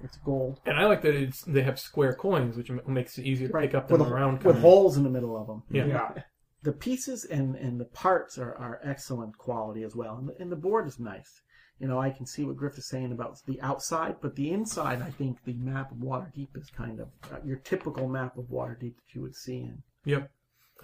it's 0.00 0.16
gold. 0.18 0.60
And 0.64 0.78
I 0.78 0.86
like 0.86 1.02
that 1.02 1.14
it's 1.14 1.42
they 1.42 1.62
have 1.62 1.78
square 1.78 2.14
coins, 2.14 2.56
which 2.56 2.70
makes 2.86 3.18
it 3.18 3.24
easier 3.26 3.48
to 3.48 3.58
pick 3.58 3.74
up 3.74 3.88
than 3.88 3.98
with, 3.98 4.08
a 4.08 4.14
round 4.14 4.42
with 4.42 4.54
coin. 4.54 4.62
holes 4.62 4.96
in 4.96 5.04
the 5.04 5.10
middle 5.10 5.36
of 5.36 5.46
them. 5.46 5.62
Yeah. 5.70 5.86
yeah, 5.86 6.22
the 6.62 6.72
pieces 6.72 7.26
and, 7.26 7.54
and 7.56 7.78
the 7.78 7.84
parts 7.84 8.38
are, 8.38 8.54
are 8.56 8.80
excellent 8.82 9.36
quality 9.36 9.82
as 9.82 9.94
well. 9.94 10.16
And 10.16 10.28
the, 10.30 10.40
and 10.40 10.50
the 10.50 10.56
board 10.56 10.86
is 10.88 10.98
nice. 10.98 11.42
You 11.78 11.88
know, 11.88 11.98
I 11.98 12.10
can 12.10 12.26
see 12.26 12.44
what 12.44 12.56
Griff 12.56 12.78
is 12.78 12.86
saying 12.86 13.10
about 13.12 13.38
the 13.46 13.60
outside, 13.60 14.16
but 14.20 14.36
the 14.36 14.52
inside, 14.52 15.02
I 15.02 15.10
think 15.10 15.38
the 15.44 15.54
map 15.54 15.90
of 15.90 15.98
Waterdeep 15.98 16.56
is 16.56 16.70
kind 16.70 17.00
of 17.00 17.08
uh, 17.32 17.38
your 17.44 17.56
typical 17.56 18.08
map 18.08 18.36
of 18.38 18.44
Waterdeep 18.44 18.94
that 18.96 19.14
you 19.14 19.22
would 19.22 19.34
see 19.34 19.58
in. 19.58 19.82
Yep. 20.04 20.30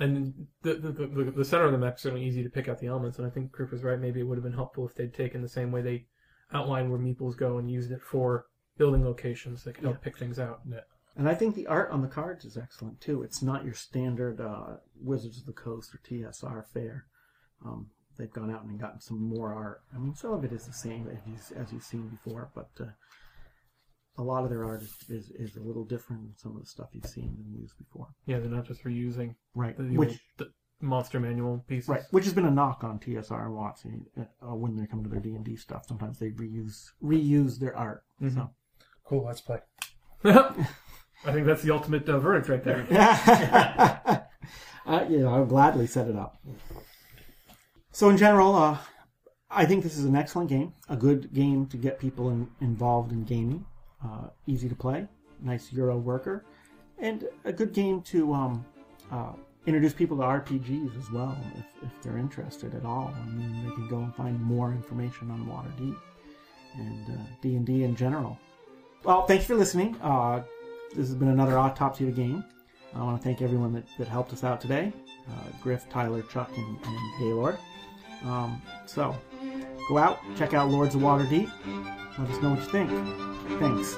And 0.00 0.46
the, 0.62 0.74
the 0.74 0.92
the 0.92 1.30
the 1.30 1.44
center 1.44 1.64
of 1.64 1.72
the 1.72 1.78
map 1.78 1.96
is 1.96 2.02
certainly 2.02 2.24
easy 2.24 2.42
to 2.44 2.50
pick 2.50 2.68
out 2.68 2.78
the 2.78 2.86
elements, 2.86 3.18
and 3.18 3.26
I 3.26 3.30
think 3.30 3.50
Griff 3.50 3.72
was 3.72 3.82
right. 3.82 3.98
Maybe 3.98 4.20
it 4.20 4.24
would 4.24 4.38
have 4.38 4.44
been 4.44 4.52
helpful 4.52 4.86
if 4.86 4.94
they'd 4.94 5.12
taken 5.12 5.42
the 5.42 5.48
same 5.48 5.72
way 5.72 5.82
they 5.82 6.06
outlined 6.52 6.90
where 6.90 7.00
meeples 7.00 7.36
go 7.36 7.58
and 7.58 7.70
used 7.70 7.90
it 7.90 8.00
for 8.00 8.46
building 8.76 9.04
locations 9.04 9.64
that 9.64 9.74
could 9.74 9.84
help 9.84 10.00
pick 10.00 10.16
things 10.16 10.38
out. 10.38 10.60
And 11.16 11.28
I 11.28 11.34
think 11.34 11.56
the 11.56 11.66
art 11.66 11.90
on 11.90 12.00
the 12.00 12.08
cards 12.08 12.44
is 12.44 12.56
excellent 12.56 13.00
too. 13.00 13.22
It's 13.22 13.42
not 13.42 13.64
your 13.64 13.74
standard 13.74 14.40
uh, 14.40 14.76
Wizards 15.00 15.38
of 15.38 15.46
the 15.46 15.52
Coast 15.52 15.92
or 15.92 15.98
TSR 15.98 16.64
fare. 16.72 17.06
Um, 17.64 17.90
they've 18.18 18.32
gone 18.32 18.50
out 18.50 18.64
and 18.64 18.78
gotten 18.78 19.00
some 19.00 19.20
more 19.22 19.54
art. 19.54 19.82
I 19.94 19.98
mean, 19.98 20.14
some 20.14 20.32
of 20.32 20.44
it 20.44 20.52
is 20.52 20.66
the 20.66 20.72
same 20.72 21.08
as, 21.10 21.18
you, 21.26 21.60
as 21.60 21.72
you've 21.72 21.84
seen 21.84 22.08
before, 22.08 22.50
but 22.54 22.70
uh, 22.80 22.86
a 24.18 24.22
lot 24.22 24.44
of 24.44 24.50
their 24.50 24.64
art 24.64 24.82
is, 24.82 24.94
is, 25.08 25.30
is 25.30 25.56
a 25.56 25.60
little 25.60 25.84
different 25.84 26.22
than 26.22 26.36
some 26.36 26.56
of 26.56 26.60
the 26.60 26.68
stuff 26.68 26.88
you've 26.92 27.06
seen 27.06 27.36
and 27.38 27.60
used 27.60 27.78
before. 27.78 28.08
Yeah, 28.26 28.40
they're 28.40 28.50
not 28.50 28.66
just 28.66 28.84
reusing 28.84 29.36
Right. 29.54 29.76
the, 29.76 29.84
the 29.84 29.96
Which 29.96 30.08
old, 30.10 30.18
the, 30.38 30.50
monster 30.80 31.20
manual 31.20 31.64
pieces. 31.68 31.88
Right, 31.88 32.02
which 32.10 32.24
has 32.24 32.32
been 32.34 32.44
a 32.44 32.50
knock 32.50 32.84
on 32.84 32.98
TSR 32.98 33.46
and 33.46 33.54
WotC 33.54 34.26
uh, 34.42 34.54
when 34.54 34.76
they 34.76 34.86
come 34.86 35.02
to 35.02 35.08
their 35.08 35.20
D 35.20 35.34
and 35.34 35.44
D 35.44 35.56
stuff. 35.56 35.86
Sometimes 35.86 36.18
they 36.18 36.30
reuse 36.30 36.90
reuse 37.02 37.58
their 37.58 37.76
art. 37.76 38.04
So. 38.34 38.50
Cool, 39.04 39.24
let's 39.24 39.40
play. 39.40 39.58
I 40.24 41.32
think 41.32 41.46
that's 41.46 41.62
the 41.62 41.72
ultimate 41.72 42.08
uh, 42.08 42.18
verdict 42.18 42.48
right 42.48 42.62
there. 42.62 42.86
uh, 44.86 45.04
you 45.08 45.20
know, 45.20 45.34
I'll 45.34 45.46
gladly 45.46 45.86
set 45.86 46.08
it 46.08 46.16
up. 46.16 46.36
So 47.92 48.10
in 48.10 48.16
general, 48.16 48.54
uh, 48.54 48.78
I 49.50 49.64
think 49.64 49.82
this 49.82 49.96
is 49.96 50.04
an 50.04 50.14
excellent 50.14 50.48
game, 50.48 50.74
a 50.88 50.96
good 50.96 51.32
game 51.32 51.66
to 51.66 51.76
get 51.76 51.98
people 51.98 52.30
in, 52.30 52.48
involved 52.60 53.12
in 53.12 53.24
gaming. 53.24 53.64
Uh, 54.04 54.28
easy 54.46 54.68
to 54.68 54.76
play, 54.76 55.08
nice 55.40 55.72
Euro 55.72 55.96
worker, 55.96 56.44
and 56.98 57.26
a 57.44 57.52
good 57.52 57.72
game 57.72 58.00
to 58.02 58.32
um, 58.32 58.64
uh, 59.10 59.32
introduce 59.66 59.92
people 59.92 60.16
to 60.18 60.22
RPGs 60.22 60.96
as 60.98 61.10
well, 61.10 61.36
if, 61.56 61.88
if 61.88 62.02
they're 62.02 62.18
interested 62.18 62.74
at 62.74 62.84
all. 62.84 63.12
I 63.14 63.26
mean, 63.26 63.64
they 63.64 63.74
can 63.74 63.88
go 63.88 63.98
and 63.98 64.14
find 64.14 64.40
more 64.40 64.70
information 64.70 65.30
on 65.30 65.46
Waterdeep 65.46 65.96
and 66.76 67.10
uh, 67.10 67.22
D 67.42 67.56
and 67.56 67.66
D 67.66 67.82
in 67.82 67.96
general. 67.96 68.38
Well, 69.02 69.26
thanks 69.26 69.44
for 69.44 69.56
listening. 69.56 69.96
Uh, 70.00 70.42
this 70.90 71.08
has 71.08 71.14
been 71.14 71.28
another 71.28 71.58
Autopsy 71.58 72.04
of 72.04 72.10
a 72.10 72.12
Game. 72.12 72.44
I 72.94 73.02
want 73.02 73.20
to 73.20 73.24
thank 73.24 73.42
everyone 73.42 73.72
that, 73.74 73.84
that 73.98 74.08
helped 74.08 74.32
us 74.32 74.44
out 74.44 74.60
today 74.60 74.92
uh, 75.30 75.50
Griff, 75.62 75.88
Tyler, 75.90 76.22
Chuck, 76.22 76.50
and, 76.56 76.78
and 76.84 76.98
Gaylord. 77.18 77.58
Um, 78.24 78.62
so, 78.86 79.14
go 79.88 79.98
out, 79.98 80.20
check 80.36 80.54
out 80.54 80.70
Lords 80.70 80.94
of 80.94 81.02
Waterdeep. 81.02 81.50
Let 82.18 82.30
us 82.30 82.40
know 82.42 82.50
what 82.50 82.60
you 82.60 82.66
think. 82.66 82.90
Thanks. 83.60 83.96